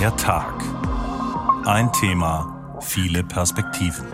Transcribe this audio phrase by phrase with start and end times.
[0.00, 0.54] Der Tag.
[1.66, 4.06] Ein Thema, viele Perspektiven.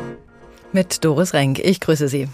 [0.73, 1.61] Mit Doris Renk.
[1.61, 2.29] Ich grüße Sie.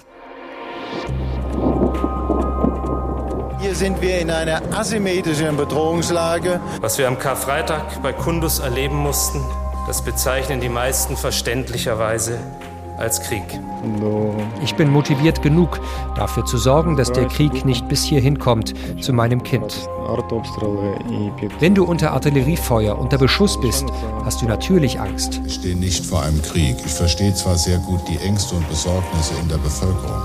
[3.61, 6.61] Hier sind wir in einer asymmetrischen Bedrohungslage.
[6.81, 9.45] Was wir am Karfreitag bei Kundus erleben mussten,
[9.87, 12.39] das bezeichnen die meisten verständlicherweise
[13.03, 13.43] als Krieg.
[14.63, 15.81] Ich bin motiviert genug,
[16.15, 19.89] dafür zu sorgen, dass der Krieg nicht bis hierhin kommt, zu meinem Kind.
[21.59, 23.87] Wenn du unter Artilleriefeuer, unter Beschuss bist,
[24.25, 25.41] hast du natürlich Angst.
[25.45, 26.77] Ich stehe nicht vor einem Krieg.
[26.85, 30.23] Ich verstehe zwar sehr gut die Ängste und Besorgnisse in der Bevölkerung.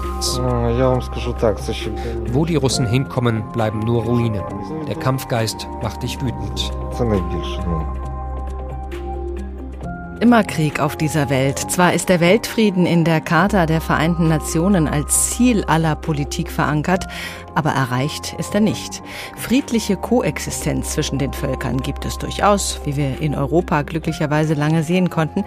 [2.32, 4.44] Wo die Russen hinkommen, bleiben nur Ruinen.
[4.88, 6.72] Der Kampfgeist macht dich wütend.
[10.20, 11.60] Immer Krieg auf dieser Welt.
[11.60, 17.06] Zwar ist der Weltfrieden in der Charta der Vereinten Nationen als Ziel aller Politik verankert,
[17.54, 19.04] aber erreicht ist er nicht.
[19.36, 25.12] Friedliche Koexistenz zwischen den Völkern gibt es durchaus, wie wir in Europa glücklicherweise lange sehen
[25.12, 25.46] konnten.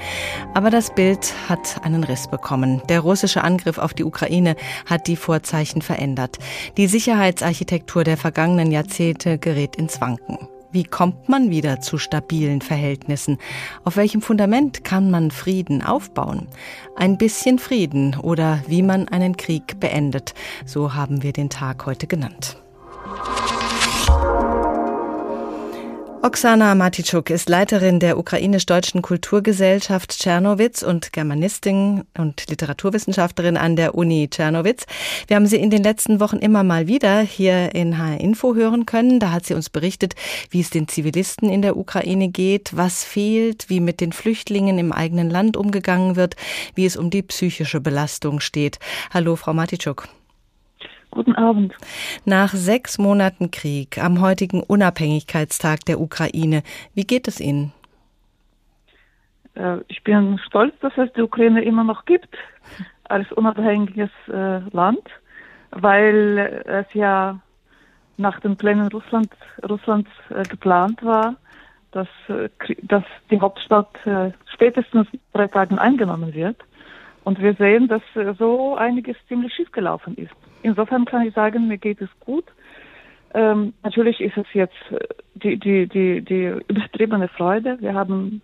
[0.54, 2.80] Aber das Bild hat einen Riss bekommen.
[2.88, 4.54] Der russische Angriff auf die Ukraine
[4.86, 6.38] hat die Vorzeichen verändert.
[6.76, 10.38] Die Sicherheitsarchitektur der vergangenen Jahrzehnte gerät ins Wanken.
[10.72, 13.38] Wie kommt man wieder zu stabilen Verhältnissen?
[13.84, 16.46] Auf welchem Fundament kann man Frieden aufbauen?
[16.96, 20.34] Ein bisschen Frieden oder wie man einen Krieg beendet.
[20.64, 22.56] So haben wir den Tag heute genannt.
[26.22, 34.28] Oksana Matitschuk ist Leiterin der ukrainisch-deutschen Kulturgesellschaft Tschernowitz und Germanistin und Literaturwissenschaftlerin an der Uni
[34.28, 34.84] Tschernowitz.
[35.28, 38.84] Wir haben sie in den letzten Wochen immer mal wieder hier in HR Info hören
[38.84, 39.18] können.
[39.18, 40.14] Da hat sie uns berichtet,
[40.50, 44.92] wie es den Zivilisten in der Ukraine geht, was fehlt, wie mit den Flüchtlingen im
[44.92, 46.36] eigenen Land umgegangen wird,
[46.74, 48.78] wie es um die psychische Belastung steht.
[49.10, 50.06] Hallo, Frau Matitschuk.
[51.10, 51.74] Guten Abend.
[52.24, 56.62] Nach sechs Monaten Krieg am heutigen Unabhängigkeitstag der Ukraine,
[56.94, 57.72] wie geht es Ihnen?
[59.54, 62.36] Äh, ich bin stolz, dass es die Ukraine immer noch gibt
[63.04, 65.02] als unabhängiges äh, Land,
[65.70, 67.40] weil es ja
[68.16, 69.30] nach den Plänen Russland,
[69.68, 71.36] Russlands äh, geplant war,
[71.92, 72.08] dass,
[72.82, 73.02] dass
[73.32, 73.88] die Hauptstadt
[74.54, 76.56] spätestens drei Tagen eingenommen wird.
[77.24, 78.02] Und wir sehen, dass
[78.38, 80.30] so einiges ziemlich schief gelaufen ist.
[80.62, 82.44] Insofern kann ich sagen, mir geht es gut.
[83.32, 84.98] Ähm, natürlich ist es jetzt äh,
[85.34, 87.78] die, die, die, die übertriebene Freude.
[87.80, 88.42] Wir haben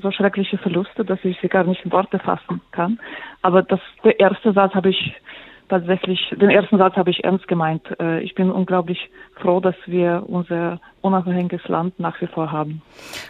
[0.00, 2.98] so schreckliche Verluste, dass ich sie gar nicht in Worte fassen kann.
[3.42, 5.14] Aber das, der erste Satz habe ich
[5.68, 7.82] tatsächlich, den ersten Satz habe ich ernst gemeint.
[8.00, 12.82] Äh, ich bin unglaublich froh, dass wir unser unabhängiges Land nach wie vor haben.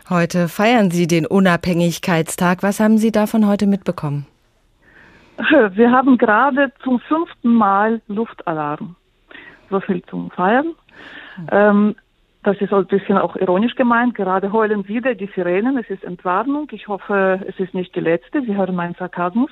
[0.08, 2.62] Heute feiern Sie den Unabhängigkeitstag.
[2.62, 4.26] Was haben Sie davon heute mitbekommen?
[5.74, 8.96] Wir haben gerade zum fünften Mal Luftalarm.
[9.70, 10.74] So viel zum Feiern.
[11.50, 11.94] Ähm,
[12.42, 14.14] das ist ein bisschen auch ironisch gemeint.
[14.14, 15.78] Gerade heulen wieder die Sirenen.
[15.78, 16.68] Es ist Entwarnung.
[16.72, 18.42] Ich hoffe, es ist nicht die letzte.
[18.42, 19.50] Sie hören meinen Sarkasmus.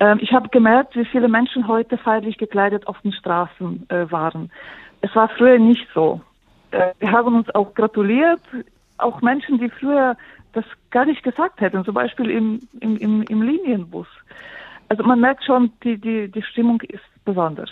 [0.00, 4.50] Ähm, ich habe gemerkt, wie viele Menschen heute feierlich gekleidet auf den Straßen äh, waren.
[5.00, 6.20] Es war früher nicht so.
[6.72, 8.40] Äh, wir haben uns auch gratuliert.
[8.98, 10.16] Auch Menschen, die früher
[10.52, 14.08] das gar nicht gesagt hätten, zum Beispiel im, im, im, im Linienbus.
[14.90, 17.70] Also man merkt schon, die, die, die Stimmung ist besonders.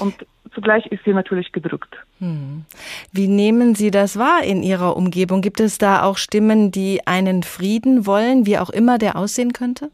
[0.00, 1.96] Und zugleich ist sie natürlich gedrückt.
[2.18, 2.64] Hm.
[3.12, 5.40] Wie nehmen Sie das wahr in Ihrer Umgebung?
[5.40, 9.92] Gibt es da auch Stimmen, die einen Frieden wollen, wie auch immer der aussehen könnte?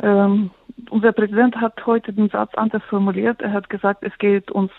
[0.00, 0.50] Ähm,
[0.88, 3.42] unser Präsident hat heute den Satz anders formuliert.
[3.42, 4.70] Er hat gesagt, es geht uns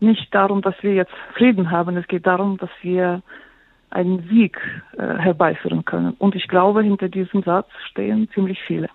[0.00, 1.96] nicht darum, dass wir jetzt Frieden haben.
[1.96, 3.22] Es geht darum, dass wir
[3.90, 4.58] einen Sieg
[4.96, 6.14] äh, herbeiführen können.
[6.18, 8.88] Und ich glaube, hinter diesem Satz stehen ziemlich viele.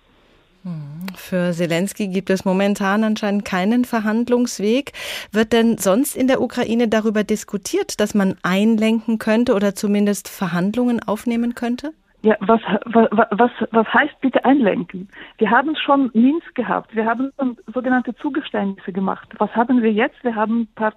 [0.64, 1.06] Hm.
[1.14, 4.92] Für Zelensky gibt es momentan anscheinend keinen Verhandlungsweg.
[5.30, 11.00] Wird denn sonst in der Ukraine darüber diskutiert, dass man einlenken könnte oder zumindest Verhandlungen
[11.06, 11.92] aufnehmen könnte?
[12.22, 15.10] Ja, was, was, was, was heißt bitte einlenken?
[15.36, 16.96] Wir haben schon Minsk gehabt.
[16.96, 17.30] Wir haben
[17.74, 19.28] sogenannte Zugeständnisse gemacht.
[19.36, 20.24] Was haben wir jetzt?
[20.24, 20.94] Wir haben ein paar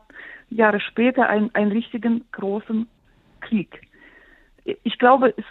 [0.49, 2.87] Jahre später einen, einen richtigen großen
[3.41, 3.81] Krieg
[4.83, 5.45] ich glaube, es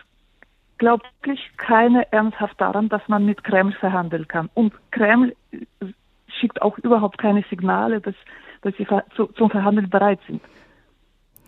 [0.79, 4.51] glaubt wirklich keiner ernsthaft daran, dass man mit Kreml verhandeln kann.
[4.55, 5.35] Und Kreml
[6.39, 8.15] schickt auch überhaupt keine Signale, dass,
[8.63, 10.43] dass sie zu, zum Verhandeln bereit sind.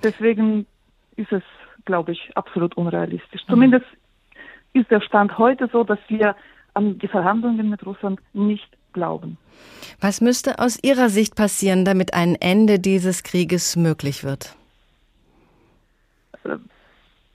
[0.03, 0.67] Deswegen
[1.17, 1.43] ist es,
[1.85, 3.43] glaube ich, absolut unrealistisch.
[3.47, 3.53] Mhm.
[3.53, 3.87] Zumindest
[4.73, 6.37] ist der Stand heute so, dass wir
[6.75, 9.37] an die Verhandlungen mit Russland nicht glauben.
[10.00, 14.55] Was müsste aus Ihrer Sicht passieren, damit ein Ende dieses Krieges möglich wird?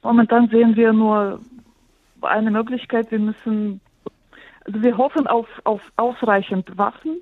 [0.04, 1.40] Momentan sehen wir nur
[2.22, 3.10] eine Möglichkeit.
[3.12, 3.82] Wir müssen,
[4.66, 7.22] also wir hoffen auf, auf ausreichend Waffen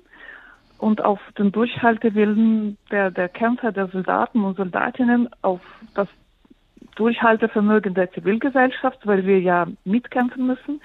[0.78, 5.60] und auf den Durchhaltewillen der, der Kämpfer, der Soldaten und Soldatinnen, auf
[5.94, 6.08] das
[6.96, 10.82] Durchhaltevermögen der Zivilgesellschaft, weil wir ja mitkämpfen müssen.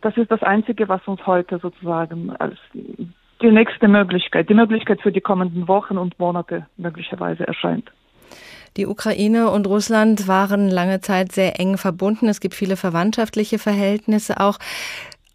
[0.00, 5.12] Das ist das Einzige, was uns heute sozusagen als die nächste Möglichkeit, die Möglichkeit für
[5.12, 7.90] die kommenden Wochen und Monate möglicherweise erscheint.
[8.76, 12.28] Die Ukraine und Russland waren lange Zeit sehr eng verbunden.
[12.28, 14.58] Es gibt viele verwandtschaftliche Verhältnisse auch.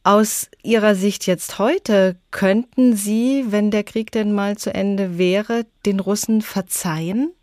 [0.03, 5.65] Aus Ihrer Sicht jetzt heute, könnten Sie, wenn der Krieg denn mal zu Ende wäre,
[5.85, 7.33] den Russen verzeihen?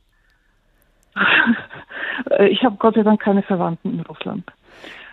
[2.49, 4.51] Ich habe Gott sei Dank keine Verwandten in Russland.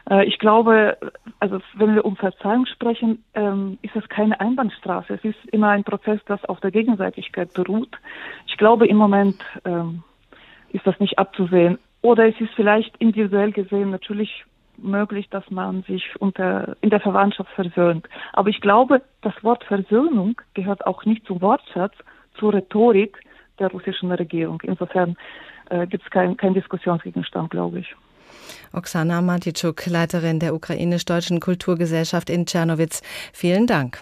[0.10, 0.98] Äh, ich glaube,
[1.40, 5.14] also wenn wir um Verzeihung sprechen, ähm, ist es keine Einbahnstraße.
[5.14, 7.96] Es ist immer ein Prozess, das auf der Gegenseitigkeit beruht.
[8.48, 10.04] Ich glaube, im Moment ähm,
[10.74, 11.78] ist das nicht abzusehen.
[12.02, 14.46] Oder es ist vielleicht individuell gesehen natürlich
[14.78, 18.08] möglich, dass man sich unter, in der Verwandtschaft versöhnt.
[18.34, 21.94] Aber ich glaube, das Wort Versöhnung gehört auch nicht zum Wortschatz,
[22.40, 23.18] zur Rhetorik
[23.60, 24.60] der russischen Regierung.
[24.64, 25.16] Insofern
[25.70, 27.96] äh, gibt es keinen kein Diskussionsgegenstand, glaube ich.
[28.74, 33.02] Oksana Matitschuk, Leiterin der ukrainisch-deutschen Kulturgesellschaft in Tschernowitz.
[33.34, 34.02] Vielen Dank.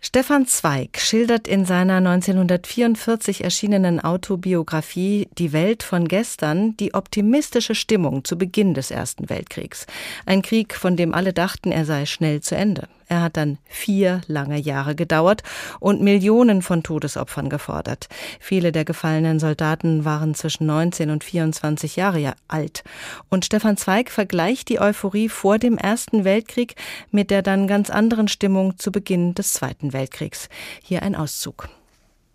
[0.00, 8.24] Stefan Zweig schildert in seiner 1944 erschienenen Autobiografie Die Welt von gestern die optimistische Stimmung
[8.24, 9.86] zu Beginn des Ersten Weltkriegs.
[10.24, 12.88] Ein Krieg, von dem alle dachten, er sei schnell zu Ende.
[13.08, 15.42] Er hat dann vier lange Jahre gedauert
[15.80, 18.08] und Millionen von Todesopfern gefordert.
[18.38, 22.84] Viele der gefallenen Soldaten waren zwischen 19 und 24 Jahre alt.
[23.30, 26.74] Und Stefan Zweig vergleicht die Euphorie vor dem Ersten Weltkrieg
[27.10, 30.50] mit der dann ganz anderen Stimmung zu Beginn des Zweiten Weltkriegs.
[30.82, 31.68] Hier ein Auszug.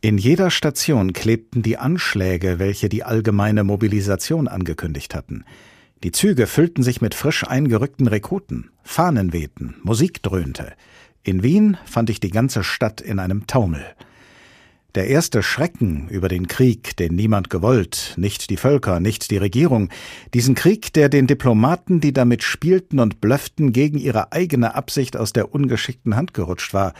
[0.01, 5.45] In jeder Station klebten die Anschläge, welche die allgemeine Mobilisation angekündigt hatten.
[6.03, 10.73] Die Züge füllten sich mit frisch eingerückten Rekruten, Fahnen wehten, Musik dröhnte.
[11.23, 13.85] In Wien fand ich die ganze Stadt in einem Taumel.
[14.95, 19.89] Der erste Schrecken über den Krieg, den niemand gewollt, nicht die Völker, nicht die Regierung,
[20.33, 25.31] diesen Krieg, der den Diplomaten, die damit spielten und blöfften, gegen ihre eigene Absicht aus
[25.31, 26.93] der ungeschickten Hand gerutscht war,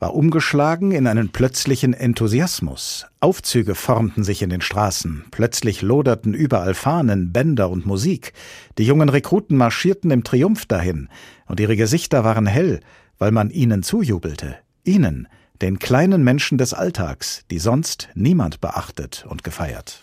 [0.00, 3.06] war umgeschlagen in einen plötzlichen Enthusiasmus.
[3.20, 8.32] Aufzüge formten sich in den Straßen, plötzlich loderten überall Fahnen, Bänder und Musik.
[8.78, 11.08] Die jungen Rekruten marschierten im Triumph dahin,
[11.46, 12.80] und ihre Gesichter waren hell,
[13.18, 14.56] weil man ihnen zujubelte.
[14.84, 15.28] Ihnen,
[15.60, 20.02] den kleinen Menschen des Alltags, die sonst niemand beachtet und gefeiert.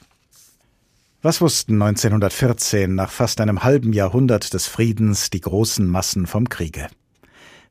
[1.24, 6.88] Was wussten 1914 nach fast einem halben Jahrhundert des Friedens die großen Massen vom Kriege?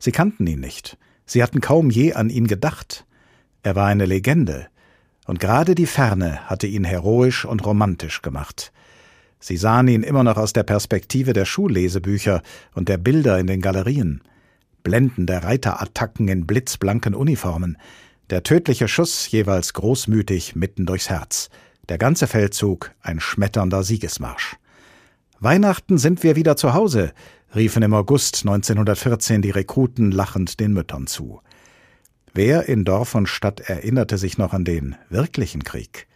[0.00, 0.98] Sie kannten ihn nicht.
[1.26, 3.04] Sie hatten kaum je an ihn gedacht.
[3.62, 4.68] Er war eine Legende,
[5.26, 8.72] und gerade die Ferne hatte ihn heroisch und romantisch gemacht.
[9.40, 12.42] Sie sahen ihn immer noch aus der Perspektive der Schullesebücher
[12.74, 14.22] und der Bilder in den Galerien.
[14.82, 17.76] Blendende Reiterattacken in blitzblanken Uniformen,
[18.30, 21.50] der tödliche Schuss jeweils großmütig mitten durchs Herz,
[21.88, 24.56] der ganze Feldzug ein schmetternder Siegesmarsch.
[25.38, 27.12] Weihnachten sind wir wieder zu Hause,
[27.54, 31.40] riefen im August 1914 die Rekruten lachend den Müttern zu.
[32.34, 36.06] Wer in Dorf und Stadt erinnerte sich noch an den wirklichen Krieg?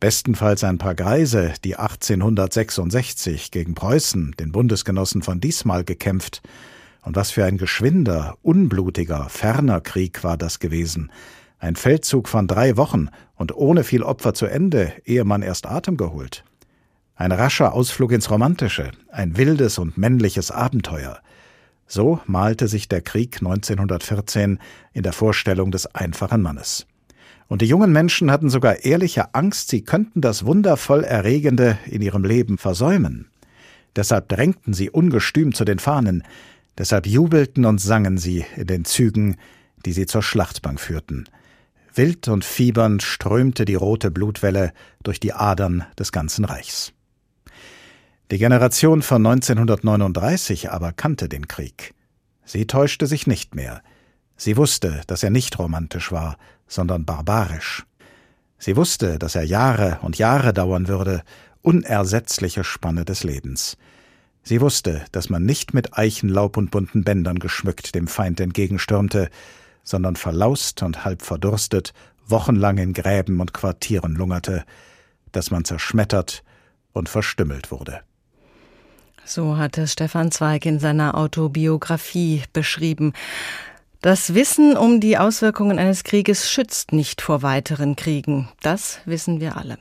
[0.00, 6.42] Bestenfalls ein paar Greise, die 1866 gegen Preußen, den Bundesgenossen von diesmal, gekämpft.
[7.02, 11.12] Und was für ein geschwinder, unblutiger, ferner Krieg war das gewesen.
[11.58, 15.96] Ein Feldzug von drei Wochen und ohne viel Opfer zu Ende, ehe man erst Atem
[15.96, 16.44] geholt.
[17.22, 21.20] Ein rascher Ausflug ins Romantische, ein wildes und männliches Abenteuer.
[21.86, 24.58] So malte sich der Krieg 1914
[24.92, 26.84] in der Vorstellung des einfachen Mannes.
[27.46, 32.24] Und die jungen Menschen hatten sogar ehrliche Angst, sie könnten das wundervoll Erregende in ihrem
[32.24, 33.28] Leben versäumen.
[33.94, 36.24] Deshalb drängten sie ungestüm zu den Fahnen,
[36.76, 39.36] deshalb jubelten und sangen sie in den Zügen,
[39.86, 41.28] die sie zur Schlachtbank führten.
[41.94, 44.72] Wild und fiebernd strömte die rote Blutwelle
[45.04, 46.92] durch die Adern des ganzen Reichs.
[48.32, 51.92] Die Generation von 1939 aber kannte den Krieg.
[52.46, 53.82] Sie täuschte sich nicht mehr.
[54.38, 57.84] Sie wusste, dass er nicht romantisch war, sondern barbarisch.
[58.56, 61.24] Sie wusste, dass er Jahre und Jahre dauern würde,
[61.60, 63.76] unersetzliche Spanne des Lebens.
[64.42, 69.28] Sie wusste, dass man nicht mit Eichenlaub und bunten Bändern geschmückt dem Feind entgegenstürmte,
[69.84, 71.92] sondern verlaust und halb verdurstet
[72.24, 74.64] wochenlang in Gräben und Quartieren lungerte,
[75.32, 76.42] dass man zerschmettert
[76.94, 78.00] und verstümmelt wurde.
[79.24, 83.12] So hat es Stefan Zweig in seiner Autobiografie beschrieben.
[84.00, 88.48] Das Wissen um die Auswirkungen eines Krieges schützt nicht vor weiteren Kriegen.
[88.60, 89.78] Das wissen wir alle.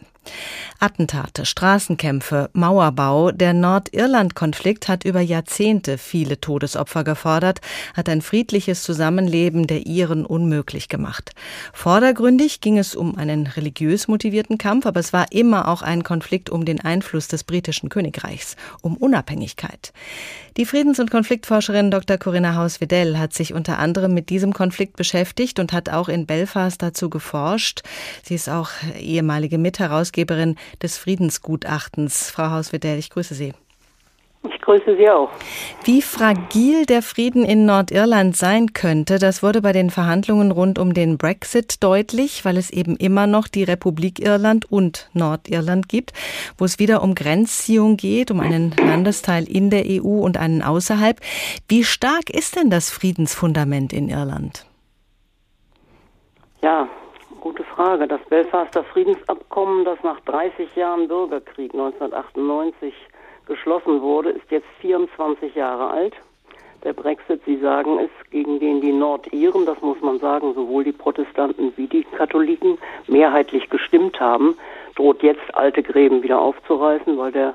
[0.79, 3.31] Attentate, Straßenkämpfe, Mauerbau.
[3.31, 7.61] Der Nordirland-Konflikt hat über Jahrzehnte viele Todesopfer gefordert,
[7.95, 11.33] hat ein friedliches Zusammenleben der Iren unmöglich gemacht.
[11.71, 16.49] Vordergründig ging es um einen religiös motivierten Kampf, aber es war immer auch ein Konflikt
[16.49, 19.93] um den Einfluss des britischen Königreichs, um Unabhängigkeit.
[20.57, 22.17] Die Friedens- und Konfliktforscherin Dr.
[22.17, 26.81] Corinna Haus-Wedell hat sich unter anderem mit diesem Konflikt beschäftigt und hat auch in Belfast
[26.81, 27.83] dazu geforscht.
[28.23, 30.10] Sie ist auch ehemalige Mitherausgeberin
[30.81, 32.29] des Friedensgutachtens.
[32.31, 33.53] Frau Haus-Wedell, ich grüße Sie.
[34.43, 35.29] Ich grüße Sie auch.
[35.83, 40.95] Wie fragil der Frieden in Nordirland sein könnte, das wurde bei den Verhandlungen rund um
[40.95, 46.13] den Brexit deutlich, weil es eben immer noch die Republik Irland und Nordirland gibt,
[46.57, 51.19] wo es wieder um Grenzziehung geht, um einen Landesteil in der EU und einen außerhalb.
[51.67, 54.65] Wie stark ist denn das Friedensfundament in Irland?
[56.63, 56.87] Ja,
[57.41, 58.07] gute Frage.
[58.07, 62.93] Das Belfaster Friedensabkommen, das nach 30 Jahren Bürgerkrieg 1998
[63.47, 66.13] geschlossen wurde, ist jetzt 24 Jahre alt.
[66.83, 70.91] Der Brexit, Sie sagen es, gegen den die Nordiren, das muss man sagen, sowohl die
[70.91, 74.55] Protestanten wie die Katholiken mehrheitlich gestimmt haben,
[74.95, 77.53] droht jetzt alte Gräben wieder aufzureißen, weil der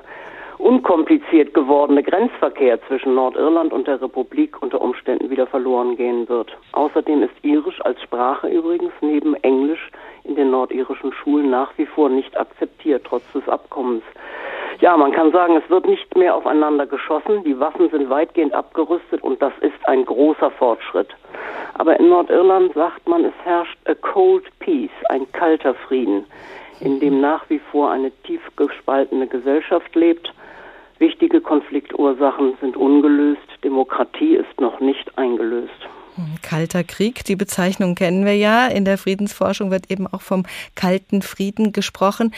[0.57, 6.55] unkompliziert gewordene Grenzverkehr zwischen Nordirland und der Republik unter Umständen wieder verloren gehen wird.
[6.71, 9.91] Außerdem ist Irisch als Sprache übrigens neben Englisch
[10.23, 14.03] in den nordirischen Schulen nach wie vor nicht akzeptiert, trotz des Abkommens.
[14.79, 17.43] Ja, man kann sagen, es wird nicht mehr aufeinander geschossen.
[17.43, 21.09] Die Waffen sind weitgehend abgerüstet und das ist ein großer Fortschritt.
[21.75, 26.25] Aber in Nordirland sagt man, es herrscht a cold peace, ein kalter Frieden,
[26.79, 30.31] in dem nach wie vor eine tief gespaltene Gesellschaft lebt.
[30.99, 33.41] Wichtige Konfliktursachen sind ungelöst.
[33.63, 35.87] Demokratie ist noch nicht eingelöst.
[36.41, 38.67] Kalter Krieg, die Bezeichnung kennen wir ja.
[38.67, 40.43] In der Friedensforschung wird eben auch vom
[40.75, 42.33] kalten Frieden gesprochen.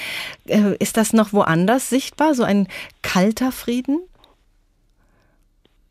[0.48, 2.68] Äh, ist das noch woanders sichtbar, so ein
[3.02, 4.02] kalter Frieden?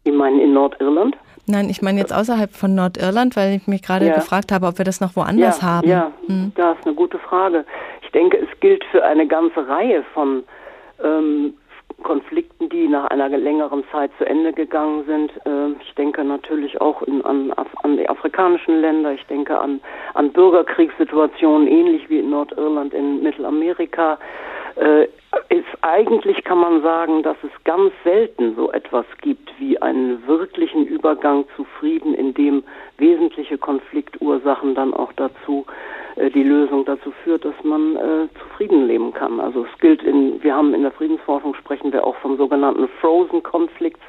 [0.05, 1.17] Sie meinen in Nordirland?
[1.47, 4.15] Nein, ich meine jetzt außerhalb von Nordirland, weil ich mich gerade ja.
[4.15, 5.89] gefragt habe, ob wir das noch woanders ja, haben.
[5.89, 6.53] Ja, hm.
[6.57, 7.65] das ist eine gute Frage.
[8.03, 10.45] Ich denke, es gilt für eine ganze Reihe von
[11.03, 11.55] ähm,
[12.03, 15.33] Konflikten, die nach einer längeren Zeit zu Ende gegangen sind.
[15.45, 19.13] Ähm, ich denke natürlich auch in, an, an, die afrikanischen Länder.
[19.13, 19.81] Ich denke an,
[20.15, 24.19] an Bürgerkriegssituationen, ähnlich wie in Nordirland, in Mittelamerika.
[24.79, 25.09] Äh,
[25.51, 30.87] ist eigentlich kann man sagen, dass es ganz selten so etwas gibt wie einen wirklichen
[30.87, 32.65] Übergang zu Frieden, in dem
[32.97, 35.67] wesentliche Konfliktursachen dann auch dazu
[36.17, 39.41] äh, die Lösung dazu führt, dass man äh, zufrieden leben kann.
[39.41, 43.43] Also es gilt in, wir haben in der Friedensforschung sprechen wir auch vom sogenannten Frozen
[43.43, 44.01] Conflicts,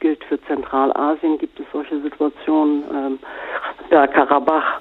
[0.00, 3.18] gilt für Zentralasien, gibt es solche Situationen, ähm,
[3.90, 4.80] der Karabach.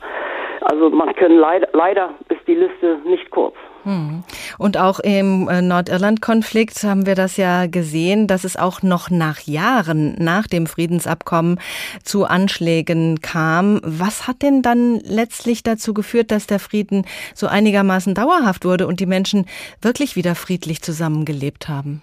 [0.62, 3.56] Also man kann leider, leider ist die Liste nicht kurz.
[3.86, 4.24] Hm.
[4.58, 9.42] Und auch im äh, Nordirland-Konflikt haben wir das ja gesehen, dass es auch noch nach
[9.42, 11.60] Jahren nach dem Friedensabkommen
[12.04, 13.80] zu Anschlägen kam.
[13.84, 19.00] Was hat denn dann letztlich dazu geführt, dass der Frieden so einigermaßen dauerhaft wurde und
[19.00, 19.46] die Menschen
[19.82, 22.02] wirklich wieder friedlich zusammengelebt haben?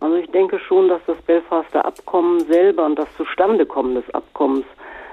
[0.00, 4.66] Also ich denke schon, dass das Belfaster Abkommen selber und das Zustandekommen des Abkommens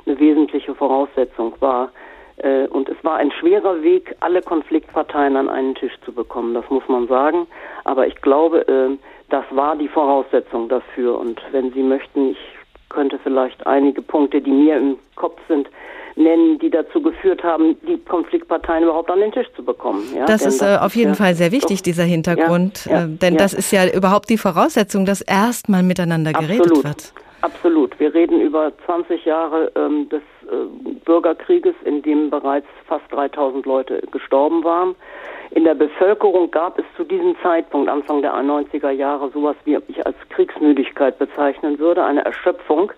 [0.05, 1.89] eine wesentliche Voraussetzung war.
[2.37, 6.69] Äh, und es war ein schwerer Weg, alle Konfliktparteien an einen Tisch zu bekommen, das
[6.69, 7.47] muss man sagen.
[7.83, 8.97] Aber ich glaube, äh,
[9.29, 11.17] das war die Voraussetzung dafür.
[11.17, 12.37] Und wenn Sie möchten, ich
[12.89, 15.67] könnte vielleicht einige Punkte, die mir im Kopf sind,
[16.15, 20.03] nennen, die dazu geführt haben, die Konfliktparteien überhaupt an den Tisch zu bekommen.
[20.15, 20.25] Ja?
[20.25, 22.85] Das denn ist das äh, auf jeden ja Fall sehr wichtig, doch, dieser Hintergrund.
[22.85, 26.83] Ja, denn das ist ja überhaupt die Voraussetzung, dass erstmal miteinander geredet Absolut.
[26.83, 27.13] wird.
[27.43, 27.99] Absolut.
[27.99, 34.01] Wir reden über 20 Jahre ähm, des äh, Bürgerkrieges, in dem bereits fast 3000 Leute
[34.11, 34.95] gestorben waren.
[35.51, 40.05] In der Bevölkerung gab es zu diesem Zeitpunkt, Anfang der 90er Jahre, sowas wie ich
[40.05, 42.93] als Kriegsmüdigkeit bezeichnen würde, eine Erschöpfung.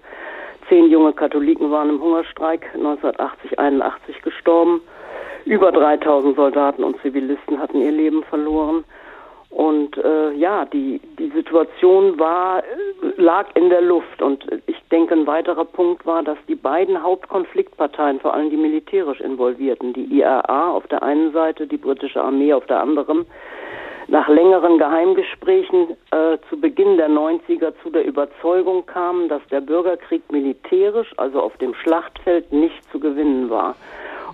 [0.70, 4.80] Zehn junge Katholiken waren im Hungerstreik 1980, 81 gestorben.
[5.46, 8.84] Über 3000 Soldaten und Zivilisten hatten ihr Leben verloren.
[9.50, 12.64] Und äh, ja, die, die Situation war,
[13.16, 14.22] lag in der Luft.
[14.22, 19.22] Und ich denke, ein weiterer Punkt war, dass die beiden Hauptkonfliktparteien, vor allem die militärisch
[19.22, 23.26] involvierten, die IRA auf der einen Seite, die britische Armee auf der anderen,
[24.08, 30.22] nach längeren Geheimgesprächen äh, zu Beginn der 90er zu der Überzeugung kamen, dass der Bürgerkrieg
[30.32, 33.76] militärisch, also auf dem Schlachtfeld, nicht zu gewinnen war.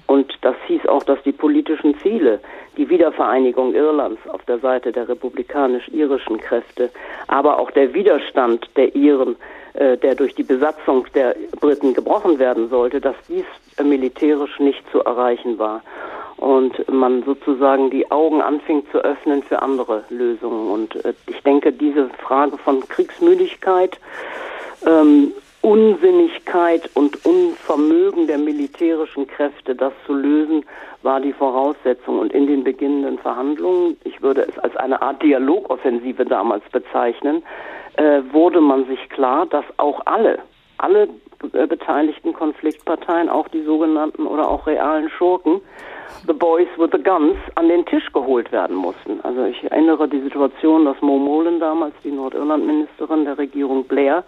[0.08, 2.40] Und das hieß auch, dass die politischen Ziele,
[2.78, 6.90] die Wiedervereinigung Irlands auf der Seite der republikanisch-irischen Kräfte,
[7.28, 9.36] aber auch der Widerstand der Iren,
[9.74, 13.46] äh, der durch die Besatzung der Briten gebrochen werden sollte, dass dies
[13.82, 15.82] militärisch nicht zu erreichen war.
[16.42, 20.72] und man sozusagen die Augen anfing zu öffnen für andere Lösungen.
[20.72, 24.00] Und äh, ich denke, diese Frage von Kriegsmüdigkeit,
[24.86, 30.66] ähm, Unsinnigkeit und Unvermögen der militärischen Kräfte, das zu lösen,
[31.04, 32.20] war die Voraussetzung.
[32.20, 37.44] Und in den beginnenden Verhandlungen, ich würde es als eine Art Dialogoffensive damals bezeichnen,
[37.98, 40.40] äh, wurde man sich klar, dass auch alle,
[40.78, 41.10] alle
[41.42, 45.62] beteiligten Konfliktparteien, auch die sogenannten oder auch realen Schurken,
[46.28, 49.22] The Boys with the Guns an den Tisch geholt werden mussten.
[49.24, 54.24] Also ich erinnere die Situation, dass Mo Molen damals, die Nordirlandministerin der Regierung Blair,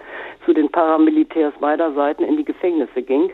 [0.45, 3.31] zu den Paramilitärs beider Seiten in die Gefängnisse ging.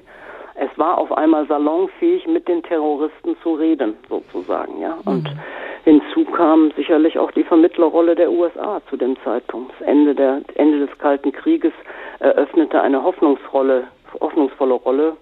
[0.59, 4.97] Es war auf einmal salonfähig, mit den Terroristen zu reden, sozusagen, ja.
[5.05, 5.39] Und mhm.
[5.85, 9.71] hinzu kam sicherlich auch die Vermittlerrolle der USA zu dem Zeitpunkt.
[9.79, 11.73] Das Ende der Ende des Kalten Krieges
[12.19, 13.87] eröffnete eine Hoffnungsrolle,
[14.19, 15.17] hoffnungsvolle Rolle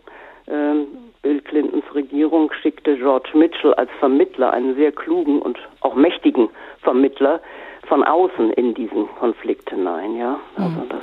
[0.48, 0.88] ähm,
[1.22, 6.50] Bill Clintons Regierung schickte George Mitchell als Vermittler, einen sehr klugen und auch mächtigen
[6.82, 7.42] Vermittler,
[7.88, 10.16] von außen in diesen Konflikt hinein.
[10.18, 10.90] Ja, also mhm.
[10.90, 11.02] das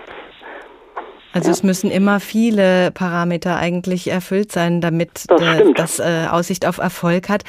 [1.35, 1.53] also ja.
[1.53, 6.79] es müssen immer viele Parameter eigentlich erfüllt sein, damit das, der, das äh, Aussicht auf
[6.79, 7.43] Erfolg hat.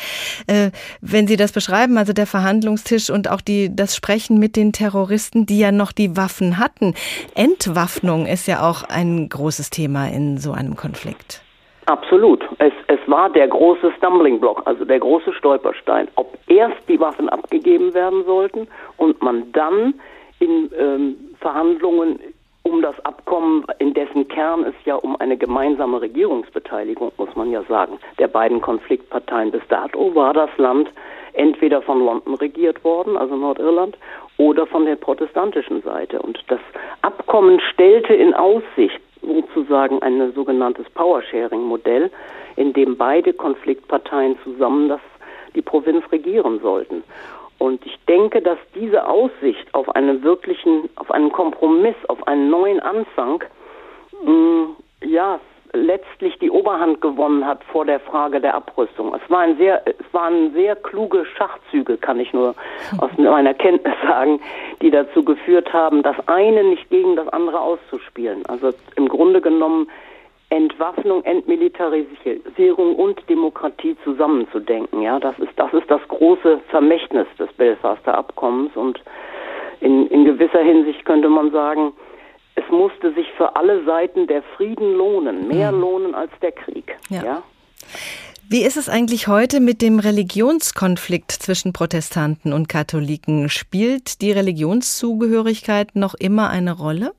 [0.47, 4.73] Äh, wenn Sie das beschreiben, also der Verhandlungstisch und auch die, das Sprechen mit den
[4.73, 6.95] Terroristen, die ja noch die Waffen hatten.
[7.35, 11.43] Entwaffnung ist ja auch ein großes Thema in so einem Konflikt.
[11.85, 12.43] Absolut.
[12.57, 16.07] Es, es war der große Stumbling Block, also der große Stolperstein.
[16.15, 19.93] Ob erst die Waffen abgegeben werden sollten und man dann
[20.39, 22.19] in ähm, Verhandlungen
[22.65, 27.61] um das Abkommen, in dessen Kern es ja um eine gemeinsame Regierungsbeteiligung, muss man ja
[27.63, 30.89] sagen, der beiden Konfliktparteien bis dato war das Land
[31.33, 33.97] entweder von London regiert worden, also Nordirland,
[34.37, 36.19] oder von der protestantischen Seite.
[36.19, 36.59] Und das
[37.01, 42.09] Abkommen stellte in Aussicht, sozusagen ein sogenanntes Power-Sharing-Modell,
[42.55, 45.01] in dem beide Konfliktparteien zusammen das,
[45.55, 47.03] die Provinz regieren sollten.
[47.57, 52.79] Und ich denke, dass diese Aussicht auf einen wirklichen, auf einen Kompromiss, auf einen neuen
[52.79, 53.43] Anfang,
[54.23, 55.39] mh, mm, ja,
[55.75, 59.13] letztlich die Oberhand gewonnen hat vor der Frage der Abrüstung.
[59.13, 62.55] Es waren sehr, es waren sehr kluge Schachzüge, kann ich nur
[62.97, 64.39] aus meiner Kenntnis sagen,
[64.81, 68.45] die dazu geführt haben, das eine nicht gegen das andere auszuspielen.
[68.47, 69.89] Also im Grunde genommen
[70.49, 75.01] Entwaffnung, Entmilitarisierung und Demokratie zusammenzudenken.
[75.01, 79.01] Ja, das ist das ist das große Vermächtnis des Belfaster Abkommens und
[79.81, 81.93] in, in gewisser Hinsicht könnte man sagen,
[82.55, 85.81] es musste sich für alle Seiten der Frieden lohnen, mehr mhm.
[85.81, 86.95] lohnen als der Krieg.
[87.09, 87.23] Ja.
[87.23, 87.43] ja.
[88.47, 93.49] Wie ist es eigentlich heute mit dem Religionskonflikt zwischen Protestanten und Katholiken?
[93.49, 97.13] Spielt die Religionszugehörigkeit noch immer eine Rolle?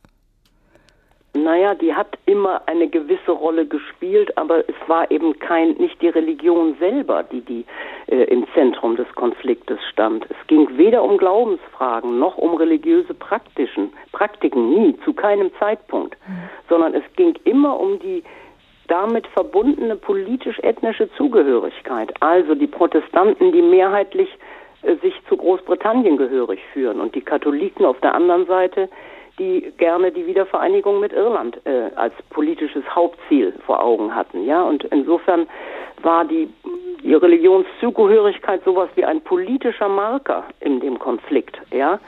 [1.37, 6.09] Naja, die hat immer eine gewisse Rolle gespielt, aber es war eben kein, nicht die
[6.09, 7.65] Religion selber, die, die
[8.07, 10.27] äh, im Zentrum des Konfliktes stand.
[10.31, 16.49] Es ging weder um Glaubensfragen noch um religiöse Praktischen, Praktiken, nie, zu keinem Zeitpunkt, mhm.
[16.69, 18.23] sondern es ging immer um die
[18.89, 22.13] damit verbundene politisch-ethnische Zugehörigkeit.
[22.21, 24.29] Also die Protestanten, die mehrheitlich
[24.83, 28.89] äh, sich zu Großbritannien gehörig führen und die Katholiken auf der anderen Seite,
[29.39, 34.45] die gerne die Wiedervereinigung mit Irland äh, als politisches Hauptziel vor Augen hatten.
[34.47, 35.47] Ja, und insofern
[36.03, 36.49] war die,
[37.03, 41.59] die Religionszugehörigkeit sowas wie ein politischer Marker in dem Konflikt.
[41.73, 41.99] Ja,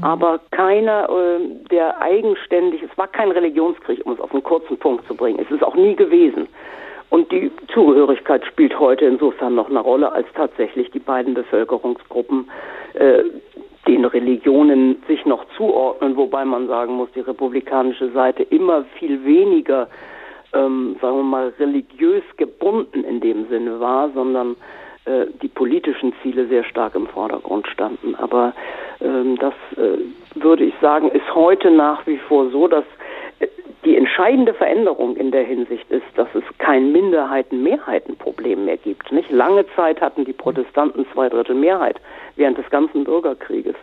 [0.00, 5.06] aber keiner, äh, der eigenständig, es war kein Religionskrieg, um es auf einen kurzen Punkt
[5.06, 5.40] zu bringen.
[5.40, 6.48] Es ist auch nie gewesen.
[7.10, 12.50] Und die Zugehörigkeit spielt heute insofern noch eine Rolle, als tatsächlich die beiden Bevölkerungsgruppen
[12.94, 13.22] äh,
[13.88, 19.88] den Religionen sich noch zuordnen, wobei man sagen muss, die republikanische Seite immer viel weniger,
[20.52, 24.56] ähm, sagen wir mal, religiös gebunden in dem Sinne war, sondern
[25.06, 28.14] äh, die politischen Ziele sehr stark im Vordergrund standen.
[28.14, 28.52] Aber
[29.00, 29.98] ähm, das äh,
[30.34, 32.84] würde ich sagen, ist heute nach wie vor so, dass
[33.84, 39.12] die entscheidende Veränderung in der Hinsicht ist, dass es kein Minderheiten-Mehrheiten-Problem mehr gibt.
[39.12, 42.00] Nicht lange Zeit hatten die Protestanten zwei Drittel Mehrheit
[42.36, 43.76] während des ganzen Bürgerkrieges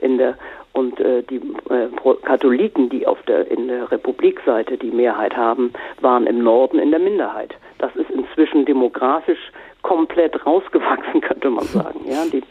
[0.00, 0.36] in der
[0.72, 1.36] und äh, die
[1.70, 1.88] äh,
[2.22, 7.00] Katholiken, die auf der in der Republikseite die Mehrheit haben, waren im Norden in der
[7.00, 7.54] Minderheit.
[7.78, 12.00] Das ist inzwischen demografisch komplett rausgewachsen, könnte man sagen.
[12.06, 12.42] Ja, die,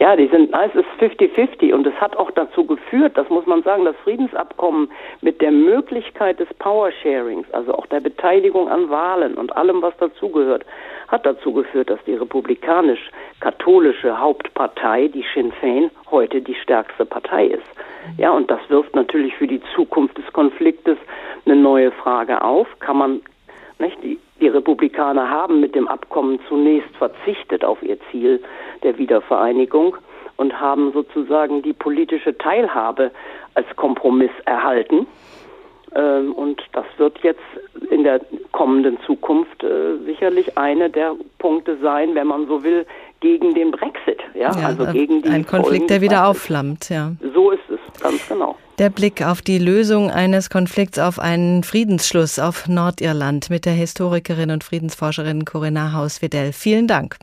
[0.00, 3.62] ja, die sind, es ist 50-50 und es hat auch dazu geführt, das muss man
[3.62, 4.90] sagen, das Friedensabkommen
[5.20, 10.64] mit der Möglichkeit des Power-Sharings, also auch der Beteiligung an Wahlen und allem, was dazugehört,
[11.08, 17.62] hat dazu geführt, dass die republikanisch-katholische Hauptpartei, die Sinn Fein, heute die stärkste Partei ist.
[18.16, 20.96] Ja, und das wirft natürlich für die Zukunft des Konfliktes
[21.44, 22.66] eine neue Frage auf.
[22.80, 23.20] Kann man
[23.80, 24.02] Nicht?
[24.02, 28.42] Die, die Republikaner haben mit dem Abkommen zunächst verzichtet auf ihr Ziel
[28.82, 29.96] der Wiedervereinigung
[30.36, 33.10] und haben sozusagen die politische Teilhabe
[33.54, 35.06] als Kompromiss erhalten.
[35.94, 37.40] Ähm, und das wird jetzt
[37.90, 38.20] in der
[38.52, 42.86] kommenden Zukunft äh, sicherlich eine der Punkte sein, wenn man so will,
[43.20, 44.20] gegen den Brexit.
[44.34, 46.88] Ja, ja also gegen die ein Konflikt, der wieder aufflammt.
[46.90, 47.12] Ja.
[47.34, 48.56] So ist es, ganz genau.
[48.80, 54.50] Der Blick auf die Lösung eines Konflikts, auf einen Friedensschluss auf Nordirland mit der Historikerin
[54.50, 56.54] und Friedensforscherin Corinna Haus-Wedell.
[56.54, 57.18] Vielen Dank.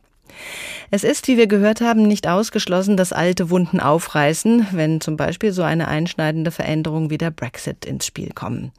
[0.90, 5.52] Es ist, wie wir gehört haben, nicht ausgeschlossen, dass alte Wunden aufreißen, wenn zum Beispiel
[5.52, 8.72] so eine einschneidende Veränderung wie der Brexit ins Spiel kommen.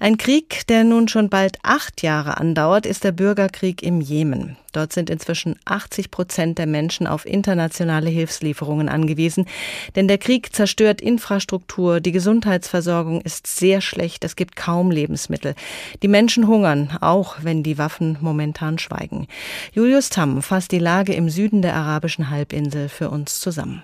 [0.00, 4.56] Ein Krieg, der nun schon bald acht Jahre andauert, ist der Bürgerkrieg im Jemen.
[4.76, 9.46] Dort sind inzwischen 80 Prozent der Menschen auf internationale Hilfslieferungen angewiesen,
[9.94, 15.54] denn der Krieg zerstört Infrastruktur, die Gesundheitsversorgung ist sehr schlecht, es gibt kaum Lebensmittel.
[16.02, 19.28] Die Menschen hungern, auch wenn die Waffen momentan schweigen.
[19.72, 23.82] Julius Tamm fasst die Lage im Süden der arabischen Halbinsel für uns zusammen.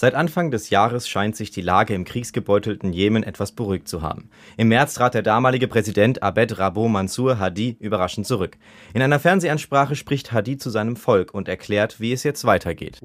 [0.00, 4.30] Seit Anfang des Jahres scheint sich die Lage im kriegsgebeutelten Jemen etwas beruhigt zu haben.
[4.56, 8.58] Im März trat der damalige Präsident Abed Rabo Mansour Hadi überraschend zurück.
[8.94, 13.00] In einer Fernsehansprache spricht Hadi zu seinem Volk und erklärt, wie es jetzt weitergeht.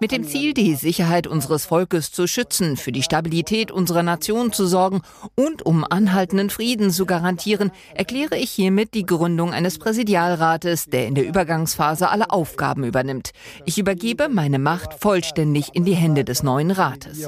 [0.00, 4.68] Mit dem Ziel, die Sicherheit unseres Volkes zu schützen, für die Stabilität unserer Nation zu
[4.68, 5.02] sorgen
[5.34, 11.16] und um anhaltenden Frieden zu garantieren, erkläre ich hiermit die Gründung eines Präsidialrates, der in
[11.16, 13.32] der Übergangsphase alle Aufgaben übernimmt.
[13.64, 17.26] Ich übergebe meine Macht vollständig in die Hände des neuen Rates.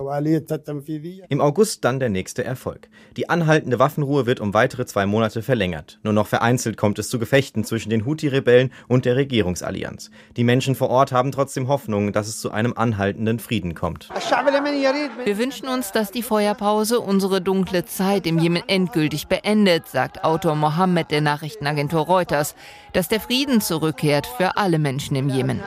[1.30, 2.90] Im August dann der nächste Erfolg.
[3.16, 5.98] Die anhaltende Waffenruhe wird um weitere zwei Monate verlängert.
[6.02, 10.10] Nur noch vereinzelt kommt es zu Gefechten zwischen den Houthi-Rebellen und der Regierungsallianz.
[10.36, 14.10] Die Menschen vor Ort haben trotzdem Hoffnung, dass es zu einem anhaltenden Frieden kommt.
[15.24, 20.54] Wir wünschen uns, dass die Feuerpause unsere dunkle Zeit im Jemen endgültig beendet, sagt Autor
[20.54, 22.54] Mohammed der Nachrichtenagentur Reuters,
[22.92, 25.60] dass der Frieden zurückkehrt für alle Menschen im Jemen.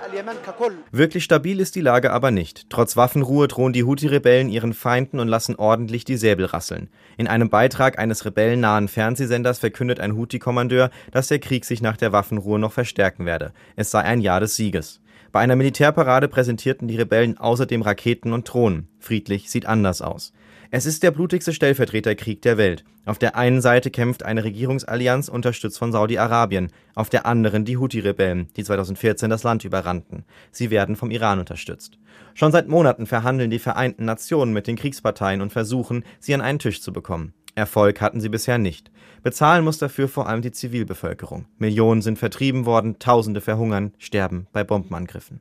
[0.92, 2.70] Wirklich stabil ist die Lage aber nicht.
[2.70, 6.90] Trotz Waffenruhe drohen die Houthi-Rebellen ihren Feinden und lassen ordentlich die Säbel rasseln.
[7.18, 12.12] In einem Beitrag eines rebellennahen Fernsehsenders verkündet ein Houthi-Kommandeur, dass der Krieg sich nach der
[12.12, 13.54] Waffenruhe noch verstärken werde.
[13.76, 15.02] Es sei ein Jahr des Sieges.
[15.32, 18.88] Bei einer Militärparade präsentierten die Rebellen außerdem Raketen und Drohnen.
[19.00, 20.32] Friedlich sieht anders aus.
[20.76, 22.84] Es ist der blutigste Stellvertreterkrieg der Welt.
[23.06, 28.48] Auf der einen Seite kämpft eine Regierungsallianz unterstützt von Saudi-Arabien, auf der anderen die Houthi-Rebellen,
[28.56, 30.26] die 2014 das Land überrannten.
[30.50, 32.00] Sie werden vom Iran unterstützt.
[32.34, 36.58] Schon seit Monaten verhandeln die Vereinten Nationen mit den Kriegsparteien und versuchen, sie an einen
[36.58, 37.36] Tisch zu bekommen.
[37.54, 38.90] Erfolg hatten sie bisher nicht.
[39.22, 41.46] Bezahlen muss dafür vor allem die Zivilbevölkerung.
[41.60, 45.40] Millionen sind vertrieben worden, Tausende verhungern, sterben bei Bombenangriffen.